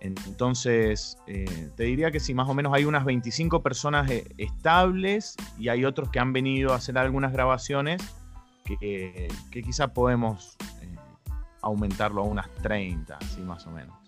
Entonces, 0.00 1.18
eh, 1.26 1.70
te 1.76 1.84
diría 1.84 2.10
que 2.10 2.20
si 2.20 2.32
más 2.32 2.48
o 2.48 2.54
menos 2.54 2.72
hay 2.74 2.84
unas 2.84 3.04
25 3.04 3.62
personas 3.62 4.10
eh, 4.10 4.24
estables 4.38 5.36
y 5.58 5.68
hay 5.68 5.84
otros 5.84 6.10
que 6.10 6.18
han 6.18 6.32
venido 6.32 6.72
a 6.72 6.76
hacer 6.76 6.96
algunas 6.96 7.32
grabaciones 7.32 8.02
que, 8.64 9.28
que 9.50 9.62
quizá 9.62 9.92
podemos 9.92 10.56
aumentarlo 11.62 12.22
a 12.22 12.24
unas 12.24 12.50
30, 12.62 13.16
así 13.16 13.40
más 13.42 13.66
o 13.66 13.70
menos. 13.70 14.00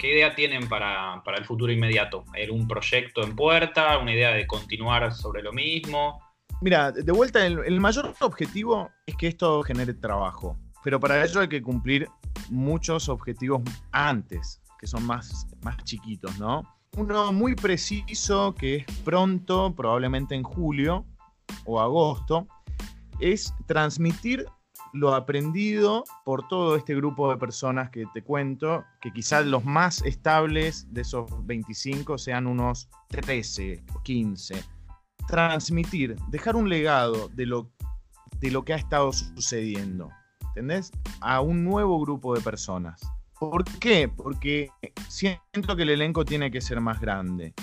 ¿Qué 0.00 0.14
idea 0.14 0.34
tienen 0.34 0.66
para, 0.66 1.22
el 1.36 1.44
futuro 1.44 1.70
inmediato? 1.70 2.24
¿Un 2.50 2.66
proyecto 2.66 3.22
en 3.22 3.36
puerta? 3.36 3.98
¿Una 3.98 4.14
idea 4.14 4.30
de 4.30 4.46
continuar 4.46 5.12
sobre 5.12 5.42
lo 5.42 5.52
mismo? 5.52 6.22
Mira, 6.62 6.90
de 6.90 7.12
vuelta, 7.12 7.44
el, 7.44 7.80
mayor 7.80 8.14
objetivo 8.20 8.90
es 9.04 9.14
que 9.16 9.28
esto 9.28 9.62
genere 9.62 9.92
trabajo. 9.92 10.56
Pero 10.82 10.98
para 10.98 11.22
ello 11.22 11.40
hay 11.42 11.48
que 11.48 11.60
cumplir 11.60 12.08
muchos 12.48 13.10
objetivos 13.10 13.60
antes, 13.92 14.62
que 14.80 14.86
son 14.86 15.06
más, 15.06 15.46
más 15.62 15.76
chiquitos, 15.84 16.38
¿no? 16.38 16.62
Uno 16.96 17.32
muy 17.32 17.54
preciso, 17.54 18.54
que 18.54 18.76
es 18.76 18.86
pronto, 19.04 19.74
probablemente 19.76 20.34
en 20.34 20.42
julio 20.42 21.04
o 21.66 21.80
agosto, 21.80 22.48
es 23.20 23.54
transmitir 23.66 24.46
lo 24.92 25.14
aprendido 25.14 26.04
por 26.24 26.48
todo 26.48 26.74
este 26.74 26.94
grupo 26.96 27.30
de 27.30 27.36
personas 27.36 27.90
que 27.90 28.06
te 28.12 28.22
cuento, 28.22 28.84
que 29.00 29.12
quizás 29.12 29.46
los 29.46 29.64
más 29.64 30.02
estables 30.02 30.92
de 30.92 31.02
esos 31.02 31.30
25 31.46 32.18
sean 32.18 32.46
unos 32.46 32.88
13 33.08 33.84
o 33.94 34.02
15. 34.02 34.64
Transmitir, 35.28 36.16
dejar 36.28 36.56
un 36.56 36.68
legado 36.68 37.28
de 37.28 37.46
lo, 37.46 37.70
de 38.40 38.50
lo 38.50 38.64
que 38.64 38.72
ha 38.72 38.76
estado 38.76 39.12
sucediendo, 39.12 40.10
¿entendés? 40.48 40.90
A 41.20 41.40
un 41.40 41.64
nuevo 41.64 42.00
grupo 42.00 42.34
de 42.34 42.40
personas. 42.40 43.00
¿Por 43.40 43.64
qué? 43.78 44.06
Porque 44.06 44.70
siento 45.08 45.74
que 45.74 45.84
el 45.84 45.88
elenco 45.88 46.26
tiene 46.26 46.50
que 46.50 46.60
ser 46.60 46.78
más 46.82 47.00
grande. 47.00 47.54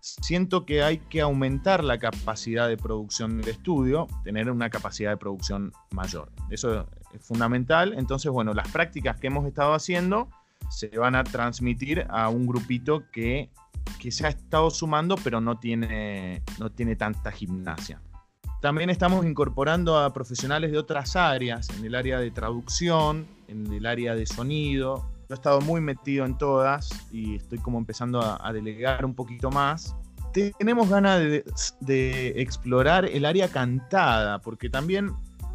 siento 0.00 0.64
que 0.64 0.84
hay 0.84 0.98
que 0.98 1.22
aumentar 1.22 1.82
la 1.82 1.98
capacidad 1.98 2.68
de 2.68 2.76
producción 2.76 3.38
del 3.38 3.48
estudio, 3.48 4.06
tener 4.22 4.48
una 4.48 4.70
capacidad 4.70 5.10
de 5.10 5.16
producción 5.16 5.72
mayor. 5.90 6.30
Eso 6.50 6.86
es 7.12 7.26
fundamental. 7.26 7.94
Entonces, 7.98 8.30
bueno, 8.30 8.54
las 8.54 8.68
prácticas 8.68 9.18
que 9.18 9.26
hemos 9.26 9.44
estado 9.44 9.74
haciendo 9.74 10.28
se 10.70 10.86
van 10.98 11.16
a 11.16 11.24
transmitir 11.24 12.06
a 12.10 12.28
un 12.28 12.46
grupito 12.46 13.10
que, 13.10 13.50
que 13.98 14.12
se 14.12 14.26
ha 14.26 14.28
estado 14.28 14.70
sumando, 14.70 15.16
pero 15.16 15.40
no 15.40 15.58
tiene, 15.58 16.44
no 16.60 16.70
tiene 16.70 16.94
tanta 16.94 17.32
gimnasia. 17.32 18.00
También 18.60 18.88
estamos 18.88 19.26
incorporando 19.26 19.98
a 19.98 20.12
profesionales 20.12 20.70
de 20.70 20.78
otras 20.78 21.16
áreas, 21.16 21.70
en 21.70 21.84
el 21.84 21.96
área 21.96 22.20
de 22.20 22.30
traducción, 22.30 23.26
en 23.48 23.72
el 23.72 23.84
área 23.84 24.14
de 24.14 24.26
sonido, 24.26 25.12
he 25.34 25.36
estado 25.36 25.60
muy 25.60 25.80
metido 25.80 26.24
en 26.24 26.38
todas 26.38 26.90
y 27.12 27.36
estoy 27.36 27.58
como 27.58 27.78
empezando 27.78 28.20
a, 28.20 28.52
delegar 28.52 29.04
un 29.04 29.14
poquito 29.14 29.50
más. 29.50 29.94
Tenemos 30.32 30.88
ganas 30.88 31.20
de, 31.80 32.32
explorar 32.36 33.04
el 33.04 33.24
área 33.24 33.48
cantada, 33.48 34.40
porque 34.40 34.68
también 34.68 35.12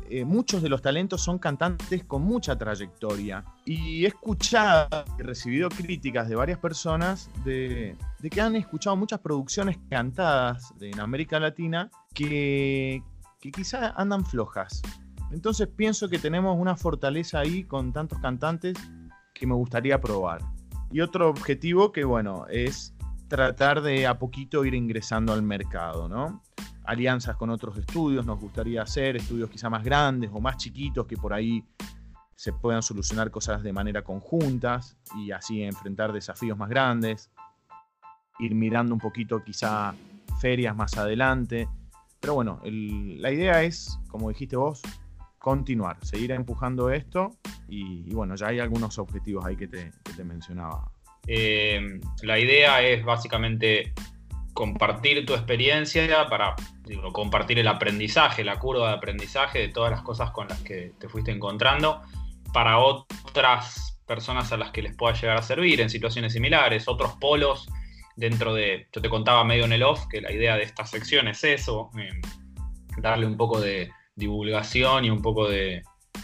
eh, 0.09 0.24
muchos 0.24 0.62
de 0.62 0.69
los 0.69 0.81
talentos 0.81 1.21
son 1.21 1.38
cantantes 1.38 2.03
con 2.03 2.21
mucha 2.21 2.57
trayectoria. 2.57 3.43
Y 3.65 4.05
he 4.05 4.07
escuchado, 4.07 4.88
he 5.17 5.24
recibido 5.24 5.69
críticas 5.69 6.29
de 6.29 6.36
varias 6.36 6.59
personas 6.59 7.29
de, 7.43 7.95
que 8.29 8.41
han 8.41 8.55
escuchado 8.55 8.95
muchas 8.95 9.19
producciones 9.19 9.77
cantadas 9.89 10.74
en 10.79 11.00
América 11.00 11.39
Latina 11.39 11.89
que, 12.13 13.03
que 13.39 13.51
quizás 13.51 13.93
andan 13.98 14.25
flojas. 14.25 14.81
Entonces 15.31 15.67
pienso 15.67 16.09
que 16.09 16.19
tenemos 16.19 16.57
una 16.57 16.75
fortaleza 16.75 17.39
ahí 17.39 17.63
con 17.63 17.93
tantos 17.93 18.19
cantantes 18.19 18.77
que 19.39 19.48
me 19.48 19.55
gustaría 19.55 20.00
probar. 20.00 20.41
Y 20.91 21.01
otro 21.01 21.29
objetivo 21.29 21.91
que, 21.91 22.03
bueno, 22.03 22.46
es 22.50 22.93
tratar 23.27 23.81
de 23.81 24.05
a 24.05 24.19
poquito 24.19 24.65
ir 24.65 24.74
ingresando 24.74 25.31
al 25.34 25.41
mercado, 25.41 26.10
¿no? 26.10 26.43
Alianzas 26.84 27.38
con 27.38 27.50
otros 27.50 27.77
estudios, 27.77 28.25
nos 28.25 28.39
gustaría 28.39 28.81
hacer 28.81 29.15
estudios 29.15 29.50
quizá 29.50 29.69
más 29.69 29.84
grandes 29.84 30.29
o 30.34 30.41
más 30.41 30.58
chiquitos 30.58 31.05
que 31.05 31.15
por 31.15 31.34
ahí 31.34 31.63
se 32.36 32.51
puedan 32.53 32.81
solucionar 32.81 33.29
cosas 33.31 33.62
de 33.63 33.72
manera 33.72 34.01
conjuntas 34.01 34.98
y 35.15 35.31
así 35.31 35.62
enfrentar 35.62 36.12
desafíos 36.12 36.58
más 36.58 36.69
grandes, 36.69 37.29
ir 38.39 38.55
mirando 38.55 38.93
un 38.93 39.00
poquito 39.00 39.43
quizá 39.43 39.93
ferias 40.39 40.75
más 40.75 40.98
adelante. 40.98 41.69
Pero 42.19 42.34
bueno, 42.34 42.60
la 42.63 43.31
idea 43.31 43.63
es, 43.63 44.00
como 44.10 44.29
dijiste 44.29 44.55
vos, 44.55 44.81
continuar, 45.39 45.98
seguir 46.05 46.31
empujando 46.31 46.91
esto 46.91 47.31
y, 47.67 48.13
bueno, 48.13 48.36
ya 48.36 48.48
hay 48.48 48.60
algunos 48.60 49.00
objetivos 49.00 49.46
ahí 49.46 49.55
que 49.55 49.67
te, 49.67 49.91
mencionaba. 50.24 50.91
Eh, 51.27 52.00
la 52.24 52.39
idea 52.39 52.81
es 52.81 53.03
básicamente 53.03 53.93
compartir 54.53 55.25
tu 55.25 55.34
experiencia 55.34 56.27
para 56.27 56.55
compartir 57.13 57.60
el 57.60 57.67
aprendizaje, 57.67 58.43
la 58.43 58.60
curva 58.60 58.89
de 58.89 58.96
aprendizaje 58.96 59.60
de 59.60 59.69
todas 59.69 59.91
las 59.91 60.01
cosas 60.01 60.31
con 60.31 60.48
las 60.50 60.60
que 60.62 60.91
te 61.00 61.08
fuiste 61.08 61.31
encontrando 61.31 62.01
para 62.51 62.79
otras 62.79 63.98
personas 64.05 64.51
a 64.51 64.58
las 64.58 64.72
que 64.72 64.81
les 64.81 64.96
pueda 64.96 65.13
llegar 65.13 65.38
a 65.38 65.41
servir 65.41 65.79
en 65.81 65.89
situaciones 65.89 66.34
similares, 66.34 66.88
otros 66.88 67.13
polos 67.13 67.69
dentro 68.15 68.53
de, 68.53 68.88
yo 68.91 69.01
te 69.01 69.10
contaba 69.10 69.43
medio 69.46 69.65
en 69.65 69.72
el 69.72 69.84
off, 69.84 70.08
que 70.08 70.19
la 70.19 70.31
idea 70.31 70.58
de 70.58 70.63
esta 70.63 70.86
sección 70.86 71.27
es 71.29 71.43
eso, 71.43 71.89
eh, 71.98 72.19
darle 72.98 73.25
un 73.25 73.38
poco 73.38 73.62
de 73.62 73.91
divulgación 74.20 75.06
y 75.06 75.10
un 75.10 75.22
poco 75.22 75.50
de, 75.50 75.82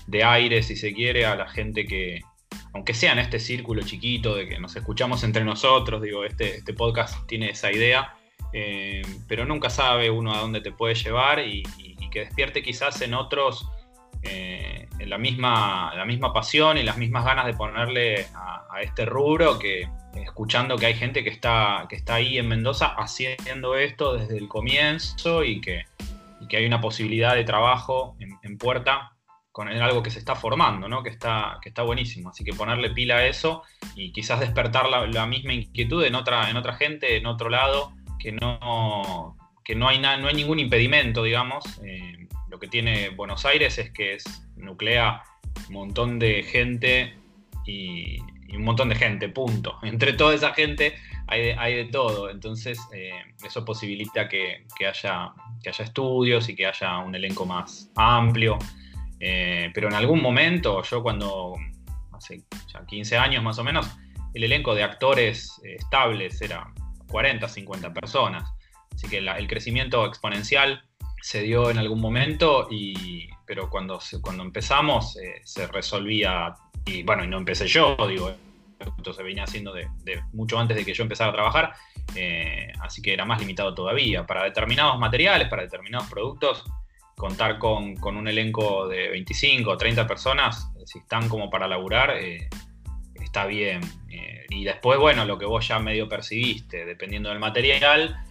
de 0.08 0.24
aire, 0.24 0.62
si 0.62 0.76
se 0.76 0.94
quiere, 0.94 1.26
a 1.26 1.36
la 1.36 1.48
gente 1.48 1.86
que, 1.86 2.22
aunque 2.74 2.94
sea 2.94 3.14
en 3.14 3.20
este 3.20 3.40
círculo 3.40 3.82
chiquito 3.82 4.36
de 4.36 4.48
que 4.48 4.60
nos 4.60 4.76
escuchamos 4.76 5.24
entre 5.24 5.44
nosotros, 5.44 6.02
digo, 6.02 6.24
este, 6.26 6.58
este 6.58 6.74
podcast 6.74 7.26
tiene 7.28 7.50
esa 7.50 7.72
idea, 7.72 8.14
eh, 8.54 9.02
pero 9.28 9.46
nunca 9.46 9.70
sabe 9.70 10.10
uno 10.10 10.34
a 10.34 10.40
dónde 10.40 10.62
te 10.62 10.72
puede 10.72 10.96
llevar 10.96 11.40
y, 11.40 11.64
que 12.12 12.22
despierte 12.22 12.64
quizás 12.64 13.02
en 13.02 13.14
otros 13.14 13.68
eh, 14.24 14.88
la, 15.06 15.18
misma, 15.18 15.94
la 15.98 16.06
misma 16.06 16.32
pasión 16.32 16.78
y 16.78 16.84
las 16.84 16.98
mismas 16.98 17.26
ganas 17.26 17.46
de 17.46 17.54
ponerle 17.54 18.28
a, 18.34 18.66
a, 18.72 18.82
este 18.84 19.04
rubro 19.06 19.60
que 19.60 19.90
escuchando 20.14 20.78
que 20.78 20.86
hay 20.86 20.94
gente 20.94 21.26
que 21.26 21.30
está, 21.30 21.88
que 21.90 21.98
está 21.98 22.14
ahí 22.14 22.38
en 22.38 22.48
Mendoza 22.48 22.96
haciendo 22.98 23.76
esto 23.76 24.16
desde 24.16 24.38
el 24.38 24.48
comienzo 24.48 25.44
y 25.44 25.60
que, 25.60 25.84
y 26.46 26.48
que 26.48 26.58
hay 26.58 26.66
una 26.66 26.80
posibilidad 26.80 27.34
de 27.34 27.44
trabajo 27.44 28.16
en, 28.20 28.58
puerta 28.58 29.12
con 29.52 29.68
algo 29.68 30.04
que 30.04 30.12
se 30.12 30.20
está 30.20 30.36
formando, 30.36 30.88
¿no? 30.88 31.02
que, 31.02 31.10
está, 31.10 31.58
que 31.62 31.70
está 31.70 31.82
buenísimo. 31.82 32.30
Así 32.30 32.44
que 32.44 32.54
ponerle 32.54 32.92
pila 32.92 33.18
a 33.18 33.26
eso 33.26 33.64
y 33.96 34.12
quizás 34.12 34.40
despertar 34.40 34.88
la, 34.88 35.26
misma 35.26 35.54
inquietud 35.54 36.04
en 36.04 36.16
otra, 36.16 36.50
en 36.50 36.58
otra 36.58 36.74
gente, 36.74 37.18
en 37.18 37.26
otro 37.26 37.50
lado, 37.50 37.94
que 38.20 38.32
no, 38.32 39.36
que 39.64 39.76
no, 39.76 39.88
hay, 39.88 40.00
no 40.00 40.08
hay 40.10 40.36
ningún 40.36 40.60
impedimento, 40.60 41.24
digamos. 41.24 41.66
Eh, 41.84 42.28
lo 42.50 42.60
que 42.60 42.68
tiene 42.68 43.10
Buenos 43.10 43.46
Aires 43.46 43.78
es 43.78 43.92
que 43.92 44.14
es, 44.14 44.24
nuclea 44.56 45.24
un 45.68 45.74
montón 45.74 46.20
de 46.20 46.44
gente 46.44 47.16
y, 47.66 48.20
un 48.56 48.64
montón 48.64 48.90
de 48.90 48.96
gente, 48.96 49.30
punto. 49.30 49.78
Entre 49.84 50.14
toda 50.14 50.34
esa 50.34 50.54
gente 50.54 50.96
hay 51.28 51.42
de, 51.42 51.54
hay 51.54 51.76
de 51.76 51.86
todo. 51.86 52.30
Entonces, 52.30 52.80
eh, 52.94 53.12
eso 53.44 53.64
posibilita 53.66 54.28
que, 54.28 54.66
haya, 54.88 55.34
que 55.62 55.70
haya 55.70 55.84
estudios 55.84 56.50
y 56.50 56.56
que 56.56 56.66
haya 56.66 56.98
un 57.00 57.16
elenco 57.16 57.46
más 57.46 57.92
amplio. 57.96 58.58
Eh, 59.20 59.72
pero 59.74 59.88
en 59.88 59.94
algún 59.94 60.22
momento, 60.22 60.82
yo 60.84 61.02
cuando, 61.02 61.56
hace 62.14 62.44
ya 62.72 62.86
15 62.86 63.18
años 63.18 63.44
más 63.44 63.58
o 63.60 63.64
menos, 63.64 63.88
el 64.34 64.44
elenco 64.44 64.76
de 64.76 64.84
actores 64.84 65.62
estables 65.64 66.42
era 66.42 66.74
40, 67.08 67.48
50 67.48 67.94
personas. 67.94 68.50
Así 68.94 69.08
que 69.08 69.18
el 69.18 69.48
crecimiento 69.48 70.06
exponencial 70.06 70.84
se 71.26 71.42
dio 71.42 71.72
en 71.72 71.80
algún 71.80 72.00
momento, 72.00 72.68
y, 72.70 73.28
pero 73.48 73.68
cuando, 73.68 74.00
cuando 74.22 74.44
empezamos 74.44 75.18
eh, 75.18 75.42
se 75.44 75.66
resolvía, 75.66 76.54
y 76.86 77.02
bueno, 77.02 77.24
y 77.24 77.28
no 77.28 77.40
empecé 77.40 77.68
yo, 77.68 77.98
digo, 78.08 78.32
esto 78.80 79.14
se 79.14 79.24
venía 79.24 79.44
haciendo 79.44 79.74
de, 79.74 79.88
mucho 80.34 80.60
antes 80.60 80.76
de 80.78 80.86
que 80.86 80.94
yo 80.94 81.04
empezara 81.04 81.32
a 81.32 81.34
trabajar, 81.34 81.74
así 82.82 83.02
que 83.02 83.14
era 83.14 83.26
más 83.26 83.40
limitado 83.40 83.74
todavía. 83.74 84.26
Para 84.26 84.44
determinados 84.44 85.00
materiales, 85.00 85.48
para 85.48 85.64
determinados 85.64 86.10
productos, 86.10 86.66
contar 87.16 87.58
con, 87.60 87.96
un 88.04 88.28
elenco 88.28 88.88
de 88.88 89.10
25 89.10 89.72
o 89.72 89.78
30 89.78 90.08
personas, 90.08 90.70
eh, 90.78 90.84
si 90.86 91.00
están 91.00 91.30
como 91.30 91.50
para 91.50 91.68
laburar, 91.68 92.12
eh, 92.18 92.50
está 93.16 93.46
bien. 93.46 93.82
Eh, 94.10 94.46
y 94.50 94.64
después, 94.64 95.00
bueno, 95.00 95.26
lo 95.26 95.38
que 95.38 95.46
vos 95.46 95.68
ya 95.68 95.80
medio 95.80 96.08
percibiste, 96.10 96.86
dependiendo 96.86 97.30
del 97.30 97.40
material, 97.40 98.22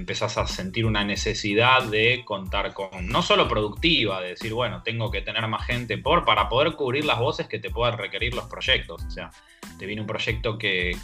empezás 0.00 0.36
a 0.38 0.46
sentir 0.46 0.86
una 0.86 1.04
necesidad 1.04 1.84
de 1.84 2.22
contar 2.24 2.72
con, 2.74 3.06
no 3.06 3.22
solo 3.22 3.46
productiva, 3.48 4.20
de 4.20 4.30
decir, 4.30 4.52
bueno, 4.52 4.82
tengo 4.82 5.10
que 5.10 5.22
tener 5.22 5.46
más 5.46 5.66
gente 5.66 5.98
por, 5.98 6.24
para 6.24 6.48
poder 6.48 6.72
cubrir 6.72 7.04
las 7.04 7.18
voces 7.18 7.46
que 7.46 7.58
te 7.58 7.70
puedan 7.70 7.98
requerir 7.98 8.34
los 8.34 8.46
proyectos. 8.46 9.04
O 9.04 9.10
sea, 9.10 9.30
te 9.78 9.86
viene 9.86 10.00
un 10.00 10.06
proyecto 10.06 10.58
que, 10.58 10.96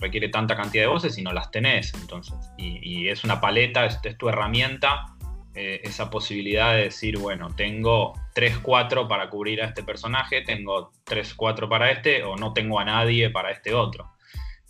requiere 0.00 0.28
tanta 0.28 0.56
cantidad 0.56 0.84
de 0.84 0.88
voces 0.88 1.16
y 1.18 1.22
no 1.22 1.32
las 1.32 1.50
tenés, 1.50 1.92
entonces. 1.94 2.34
Y, 2.56 3.08
es 3.08 3.24
una 3.24 3.40
paleta, 3.40 3.86
es 3.86 4.00
tu 4.18 4.28
herramienta 4.28 5.06
eh, 5.54 5.80
esa 5.84 6.10
posibilidad 6.10 6.74
de 6.74 6.84
decir, 6.84 7.18
bueno, 7.18 7.48
tengo 7.56 8.14
3, 8.34 8.58
4 8.58 9.08
para 9.08 9.28
cubrir 9.28 9.62
a 9.62 9.66
este 9.66 9.82
personaje, 9.82 10.42
tengo 10.42 10.92
3, 11.04 11.34
4 11.34 11.68
para 11.68 11.90
este, 11.90 12.22
o 12.22 12.36
no 12.36 12.52
tengo 12.52 12.78
a 12.78 12.84
nadie 12.84 13.30
para 13.30 13.50
este 13.50 13.74
otro. 13.74 14.12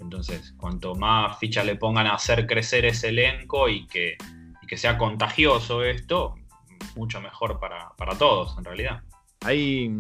Entonces, 0.01 0.55
cuanto 0.57 0.95
más 0.95 1.39
fichas 1.39 1.65
le 1.65 1.77
pongan 1.77 2.07
a 2.07 2.15
hacer 2.15 2.47
crecer 2.47 2.85
ese 2.85 3.09
elenco 3.09 3.69
y 3.69 3.87
que, 3.87 4.17
que 4.67 4.77
sea 4.77 4.97
contagioso 4.99 5.85
esto, 5.85 6.35
mucho 6.97 7.21
mejor 7.21 7.61
para, 7.61 8.19
todos, 8.19 8.57
en 8.59 8.65
realidad. 8.65 9.03
Hay, 9.43 9.91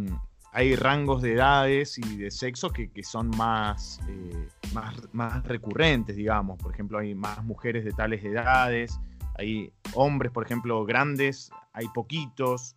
hay 0.52 0.76
rangos 0.76 1.22
de 1.22 1.34
edades 1.34 1.98
y 1.98 2.16
de 2.16 2.30
sexo 2.30 2.70
que, 2.70 2.90
son 3.02 3.28
más, 3.36 4.00
eh, 4.08 4.48
más, 4.72 4.96
más 5.12 5.44
recurrentes, 5.44 6.16
digamos. 6.16 6.58
Por 6.58 6.72
ejemplo, 6.72 6.98
hay 6.98 7.14
más 7.14 7.44
mujeres 7.44 7.84
de 7.84 7.92
tales 7.92 8.24
edades 8.24 8.98
hay 9.40 9.72
hombres, 9.94 10.30
por 10.32 10.44
ejemplo, 10.44 10.84
grandes, 10.84 11.50
hay 11.72 11.88
poquitos. 11.94 12.76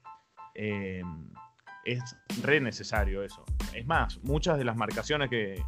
Eh, 0.56 1.04
es 1.84 2.16
re 2.42 2.62
necesario 2.62 3.22
eso. 3.22 3.44
Es 3.74 3.86
más, 3.86 4.18
muchas 4.24 4.58
de 4.58 4.64
las 4.64 4.78
marcaciones 4.78 5.30
que, 5.30 5.62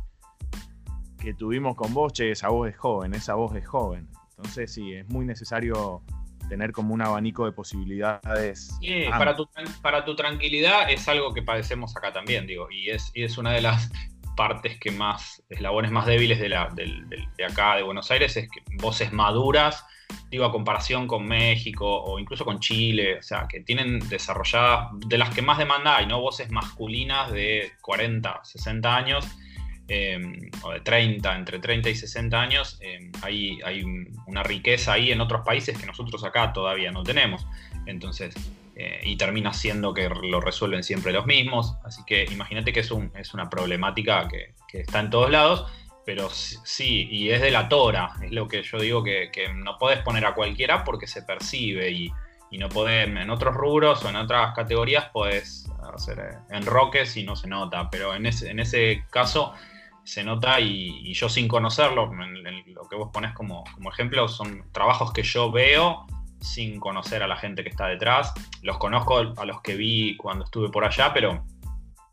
que 1.25 1.33
tuvimos 1.33 1.75
con 1.75 1.93
vos, 1.93 2.13
che, 2.13 2.31
esa 2.31 2.49
voz 2.49 2.69
es 2.69 2.77
joven, 2.77 3.13
esa 3.13 3.35
voz 3.35 3.55
es 3.55 3.67
joven. 3.67 4.07
Entonces 4.37 4.73
sí, 4.73 4.93
es 4.93 5.07
muy 5.09 5.25
necesario 5.25 6.01
tener 6.47 6.71
como 6.71 6.93
un 6.93 7.01
abanico 7.01 7.45
de 7.45 7.51
posibilidades. 7.51 8.77
Sí, 8.79 9.05
para 9.09 9.35
tu, 9.35 9.49
para 9.81 10.05
tu 10.05 10.15
tranquilidad 10.15 10.89
es 10.89 11.07
algo 11.07 11.33
que 11.33 11.41
padecemos 11.41 11.95
acá 11.97 12.13
también, 12.13 12.45
digo, 12.45 12.69
y 12.71 12.91
es, 12.91 13.11
y 13.13 13.23
es 13.23 13.37
una 13.37 13.51
de 13.51 13.61
las 13.61 13.91
partes 14.37 14.77
que 14.79 14.91
más, 14.91 15.43
eslabones 15.49 15.91
más 15.91 16.05
débiles 16.05 16.39
de, 16.39 16.49
la, 16.49 16.69
de 16.75 17.45
acá, 17.45 17.75
de 17.75 17.83
Buenos 17.83 18.11
Aires, 18.11 18.37
es 18.37 18.49
que 18.49 18.61
voces 18.77 19.11
maduras 19.11 19.85
digo, 20.29 20.45
a 20.45 20.51
comparación 20.51 21.07
con 21.07 21.25
México 21.25 21.85
o 22.03 22.19
incluso 22.19 22.45
con 22.45 22.59
Chile, 22.59 23.19
o 23.19 23.21
sea, 23.21 23.47
que 23.47 23.61
tienen 23.61 23.99
desarrolladas, 24.09 24.89
de 25.07 25.17
las 25.17 25.33
que 25.33 25.41
más 25.41 25.57
demanda 25.57 25.97
hay, 25.97 26.07
¿no? 26.07 26.19
Voces 26.19 26.51
masculinas 26.51 27.31
de 27.31 27.71
40, 27.81 28.41
60 28.43 28.95
años, 28.95 29.27
em, 29.87 30.49
o 30.63 30.71
de 30.71 30.81
30, 30.81 31.35
entre 31.35 31.59
30 31.59 31.89
y 31.89 31.95
60 31.95 32.39
años, 32.39 32.79
em, 32.81 33.11
hay, 33.21 33.59
hay 33.63 33.83
una 34.27 34.43
riqueza 34.43 34.93
ahí 34.93 35.11
en 35.11 35.21
otros 35.21 35.41
países 35.45 35.77
que 35.77 35.85
nosotros 35.85 36.23
acá 36.23 36.53
todavía 36.53 36.91
no 36.91 37.03
tenemos. 37.03 37.45
Entonces, 37.85 38.35
eh, 38.77 38.99
y 39.03 39.15
termina 39.15 39.53
siendo 39.53 39.93
que 39.93 40.09
lo 40.09 40.41
resuelven 40.41 40.83
siempre 40.83 41.13
los 41.13 41.25
mismos. 41.25 41.77
Así 41.85 42.03
que 42.05 42.25
imagínate 42.25 42.73
que 42.73 42.81
es, 42.81 42.91
un, 42.91 43.09
es 43.15 43.33
una 43.33 43.49
problemática 43.49 44.27
que, 44.27 44.53
está 44.73 44.99
en 44.99 45.09
todos 45.09 45.31
lados, 45.31 45.71
pero 46.05 46.29
sí, 46.29 47.07
y 47.09 47.29
es 47.29 47.39
de 47.39 47.49
la 47.49 47.69
tora, 47.69 48.11
es 48.21 48.33
lo 48.33 48.49
que 48.49 48.61
yo 48.61 48.77
digo 48.77 49.01
que, 49.05 49.31
no 49.55 49.77
podés 49.77 49.99
poner 49.99 50.25
a 50.25 50.35
cualquiera 50.35 50.83
porque 50.83 51.07
se 51.07 51.23
percibe 51.23 51.89
y, 51.91 52.11
no 52.59 52.67
podés, 52.67 53.07
en 53.07 53.29
otros 53.29 53.55
rubros 53.55 54.03
o 54.03 54.09
en 54.09 54.17
otras 54.17 54.53
categorías 54.53 55.05
podés 55.13 55.69
hacer 55.93 56.19
eh, 56.19 56.55
enroques 56.55 57.15
y 57.15 57.23
no 57.23 57.37
se 57.37 57.47
nota, 57.47 57.89
pero 57.89 58.13
en 58.13 58.25
ese, 58.25 58.49
en 58.49 58.59
ese 58.59 59.05
caso 59.09 59.53
se 60.05 60.23
nota 60.23 60.59
y, 60.59 61.13
yo 61.13 61.27
sin 61.27 61.47
conocerlo, 61.47 62.11
lo 62.67 62.87
que 62.87 62.95
vos 62.95 63.09
pones 63.11 63.33
como, 63.33 63.63
como 63.73 63.91
ejemplo 63.91 64.27
son 64.27 64.63
trabajos 64.71 65.11
que 65.11 65.23
yo 65.23 65.51
veo 65.51 66.05
sin 66.39 66.79
conocer 66.79 67.23
a 67.23 67.27
la 67.27 67.37
gente 67.37 67.63
que 67.63 67.69
está 67.69 67.87
detrás. 67.87 68.33
Los 68.61 68.77
conozco 68.77 69.17
a 69.35 69.45
los 69.45 69.61
que 69.61 69.75
vi 69.75 70.15
cuando 70.15 70.45
estuve 70.45 70.69
por 70.69 70.85
allá, 70.85 71.11
pero 71.13 71.43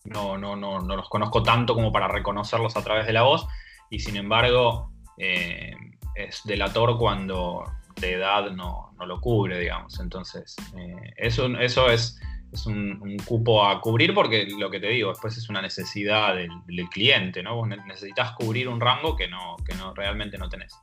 no, 0.05 0.39
no, 0.39 0.57
no, 0.57 0.81
no 0.81 0.97
los 0.97 1.09
conozco 1.09 1.43
tanto 1.43 1.75
como 1.75 1.93
para 1.93 2.09
reconocerlos 2.09 2.77
a 2.77 2.83
través 2.83 3.07
de 3.07 3.13
la 3.13 3.23
voz. 3.23 3.47
Y 3.91 4.01
sin 4.01 4.17
embargo, 4.17 4.91
eh, 5.19 5.75
es 6.15 6.41
delator 6.45 6.99
cuando 6.99 7.65
de 8.01 8.15
edad 8.15 8.51
no, 8.51 8.95
lo 9.07 9.21
cubre, 9.21 9.59
digamos. 9.59 10.01
Entonces, 10.01 10.57
eh, 10.77 11.13
eso, 11.17 11.47
eso 11.59 11.91
es, 11.91 12.19
es 12.53 12.67
un, 12.67 13.17
cupo 13.25 13.65
a 13.67 13.81
cubrir 13.81 14.15
porque 14.15 14.47
lo 14.59 14.71
que 14.71 14.79
te 14.79 14.89
digo, 14.89 15.09
después 15.11 15.37
es 15.37 15.49
una 15.49 15.63
necesidad 15.63 16.35
del, 16.35 16.51
cliente, 16.91 17.43
¿no? 17.43 17.57
Vos 17.57 17.69
necesitas 17.69 18.33
cubrir 18.33 18.69
un 18.69 18.81
rango 18.81 19.17
que 19.17 19.27
no, 19.27 19.57
que 19.67 19.75
no 19.75 19.95
realmente 19.95 20.37
no 20.37 20.49
tenés. 20.49 20.75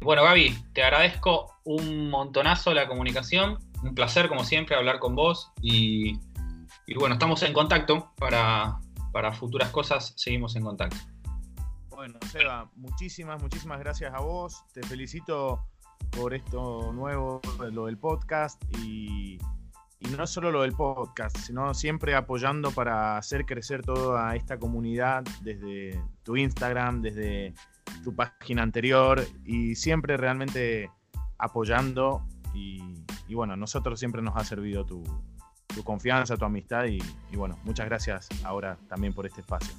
Bueno, 0.00 0.22
Gaby, 0.22 0.56
te 0.74 0.84
agradezco 0.84 1.56
un 1.64 2.08
montonazo 2.10 2.72
la 2.72 2.86
comunicación. 2.86 3.58
Un 3.82 3.94
placer, 3.94 4.28
como 4.28 4.44
siempre, 4.44 4.76
hablar 4.76 4.98
con 5.00 5.16
vos. 5.16 5.50
Y, 5.60 6.18
bueno, 6.98 7.14
estamos 7.14 7.42
en 7.42 7.52
contacto 7.52 8.12
para, 8.16 8.78
futuras 9.32 9.70
cosas. 9.70 10.12
Seguimos 10.16 10.54
en 10.54 10.62
contacto. 10.62 10.96
Bueno, 11.88 12.18
Seba, 12.30 12.70
muchísimas, 12.76 13.42
muchísimas 13.42 13.80
gracias 13.80 14.14
a 14.14 14.20
vos. 14.20 14.62
Te 14.72 14.82
felicito 14.82 15.64
por 16.10 16.32
esto 16.32 16.92
nuevo, 16.92 17.40
lo 17.72 17.86
del 17.86 17.98
podcast. 17.98 18.62
Y, 18.78 19.38
y 20.00 20.08
no 20.08 20.26
solo 20.26 20.50
lo 20.50 20.62
del 20.62 20.72
podcast, 20.72 21.36
sino 21.38 21.74
siempre 21.74 22.14
apoyando 22.14 22.70
para 22.70 23.16
hacer 23.16 23.44
crecer 23.44 23.82
toda 23.82 24.36
esta 24.36 24.58
comunidad 24.58 25.24
desde 25.42 26.00
tu 26.22 26.36
Instagram, 26.36 27.02
desde 27.02 27.54
tu 28.04 28.14
página 28.14 28.62
anterior 28.62 29.24
y 29.44 29.74
siempre 29.74 30.16
realmente 30.16 30.90
apoyando 31.38 32.26
y, 32.54 32.82
bueno, 33.34 33.52
a 33.52 33.56
nosotros 33.56 33.98
siempre 34.00 34.22
nos 34.22 34.36
ha 34.36 34.44
servido 34.44 34.84
tu, 34.84 35.04
confianza, 35.84 36.36
tu 36.36 36.44
amistad 36.44 36.86
y, 36.86 36.98
y 37.30 37.36
bueno, 37.36 37.56
muchas 37.62 37.86
gracias 37.86 38.28
ahora 38.42 38.76
también 38.88 39.12
por 39.12 39.26
este 39.26 39.42
espacio. 39.42 39.72